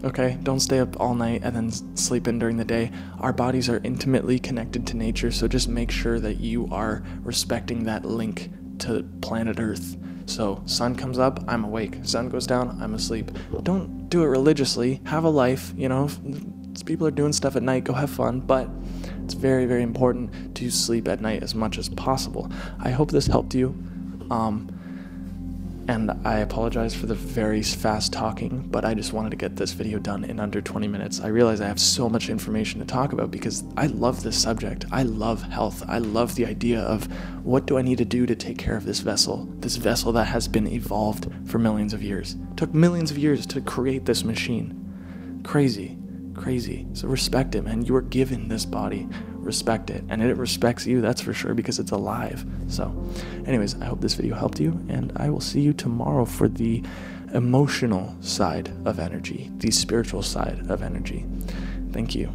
okay? 0.05 0.39
Don't 0.43 0.61
stay 0.61 0.79
up 0.79 1.01
all 1.01 1.15
night 1.15 1.43
and 1.43 1.57
then 1.57 1.97
sleep 1.97 2.29
in 2.29 2.39
during 2.39 2.57
the 2.57 2.65
day. 2.65 2.91
Our 3.21 3.33
bodies 3.33 3.69
are 3.69 3.81
intimately 3.83 4.39
connected 4.39 4.87
to 4.89 4.97
nature, 4.97 5.31
so 5.31 5.49
just 5.49 5.69
make 5.69 5.91
sure 5.91 6.21
that 6.21 6.39
you 6.39 6.69
are 6.71 7.03
respecting 7.23 7.85
that 7.85 8.05
link 8.05 8.51
to 8.81 9.05
planet 9.21 9.59
Earth. 9.59 9.97
So, 10.27 10.63
sun 10.67 10.95
comes 10.95 11.19
up, 11.19 11.45
I'm 11.49 11.65
awake. 11.65 11.99
Sun 12.03 12.31
goes 12.31 12.47
down, 12.47 12.81
I'm 12.83 12.95
asleep. 12.95 13.31
Don't 13.63 14.09
do 14.09 14.23
it 14.23 14.27
religiously. 14.27 15.01
Have 15.05 15.25
a 15.25 15.29
life, 15.29 15.73
you 15.77 15.89
know. 15.89 16.09
People 16.87 17.07
are 17.07 17.13
doing 17.13 17.33
stuff 17.33 17.57
at 17.57 17.63
night, 17.63 17.85
go 17.85 17.93
have 17.93 18.11
fun, 18.11 18.41
but 18.41 18.69
it's 19.23 19.35
very, 19.35 19.65
very 19.65 19.83
important 19.83 20.55
to 20.57 20.71
sleep 20.71 21.09
at 21.09 21.21
night 21.21 21.43
as 21.43 21.55
much 21.55 21.79
as 21.79 21.89
possible. 21.89 22.51
I 22.79 22.91
hope 22.91 23.11
this 23.11 23.27
helped 23.27 23.55
you. 23.55 23.69
Um, 24.31 24.69
and 25.87 26.11
I 26.25 26.39
apologize 26.39 26.95
for 26.95 27.07
the 27.07 27.15
very 27.15 27.63
fast 27.63 28.13
talking, 28.13 28.67
but 28.71 28.85
I 28.85 28.95
just 28.95 29.13
wanted 29.13 29.31
to 29.31 29.37
get 29.37 29.57
this 29.57 29.73
video 29.73 29.99
done 29.99 30.25
in 30.25 30.41
under 30.41 30.61
20 30.63 30.89
minutes. 30.89 31.21
I 31.21 31.29
realize 31.29 31.61
I 31.61 31.67
have 31.67 31.81
so 31.81 32.09
much 32.09 32.31
information 32.31 32.81
to 32.81 32.87
talk 32.87 33.13
about 33.13 33.31
because 33.31 33.65
I 33.77 33.87
love 33.87 34.23
this 34.23 34.41
subject. 34.41 34.87
I 34.91 35.03
love 35.03 35.43
health. 35.43 35.83
I 35.87 35.99
love 35.99 36.35
the 36.35 36.47
idea 36.47 36.81
of 36.81 37.07
what 37.45 37.67
do 37.67 37.77
I 37.77 37.83
need 37.83 37.99
to 37.99 38.05
do 38.05 38.25
to 38.25 38.35
take 38.35 38.57
care 38.57 38.77
of 38.77 38.85
this 38.85 39.01
vessel, 39.01 39.47
this 39.59 39.77
vessel 39.77 40.13
that 40.13 40.27
has 40.27 40.49
been 40.49 40.67
evolved 40.67 41.31
for 41.47 41.59
millions 41.59 41.93
of 41.93 42.03
years. 42.03 42.37
It 42.53 42.57
took 42.57 42.73
millions 42.73 43.11
of 43.11 43.19
years 43.19 43.45
to 43.47 43.61
create 43.61 44.07
this 44.07 44.25
machine. 44.25 45.43
Crazy, 45.45 45.99
crazy. 46.35 46.87
So 46.95 47.09
respect 47.09 47.55
it, 47.55 47.63
man. 47.63 47.85
you 47.85 47.95
are 47.95 48.03
given 48.03 48.49
this 48.49 48.65
body 48.65 49.07
respect 49.45 49.91
it. 49.91 50.03
And 50.09 50.23
it 50.23 50.37
respects 50.37 50.87
you, 50.87 51.01
that's 51.01 51.21
for 51.21 51.33
sure, 51.33 51.55
because 51.55 51.79
it's 51.79 51.93
alive. 51.93 52.45
So, 52.69 52.93
anyways, 53.47 53.81
I 53.81 53.85
hope 53.85 54.01
this 54.01 54.15
video 54.15 54.35
helped 54.35 54.59
you, 54.59 54.71
and 54.89 55.13
I 55.17 55.31
will 55.31 55.41
see 55.41 55.61
you 55.61 55.73
tomorrow 55.73 56.25
for 56.25 56.49
the 56.49 56.83
emotional 57.33 58.17
side 58.21 58.73
of 58.85 58.99
energy, 58.99 59.51
the 59.59 59.71
spiritual 59.71 60.23
side 60.23 60.69
of 60.69 60.83
energy. 60.83 61.25
Thank 61.93 62.15
you. 62.15 62.35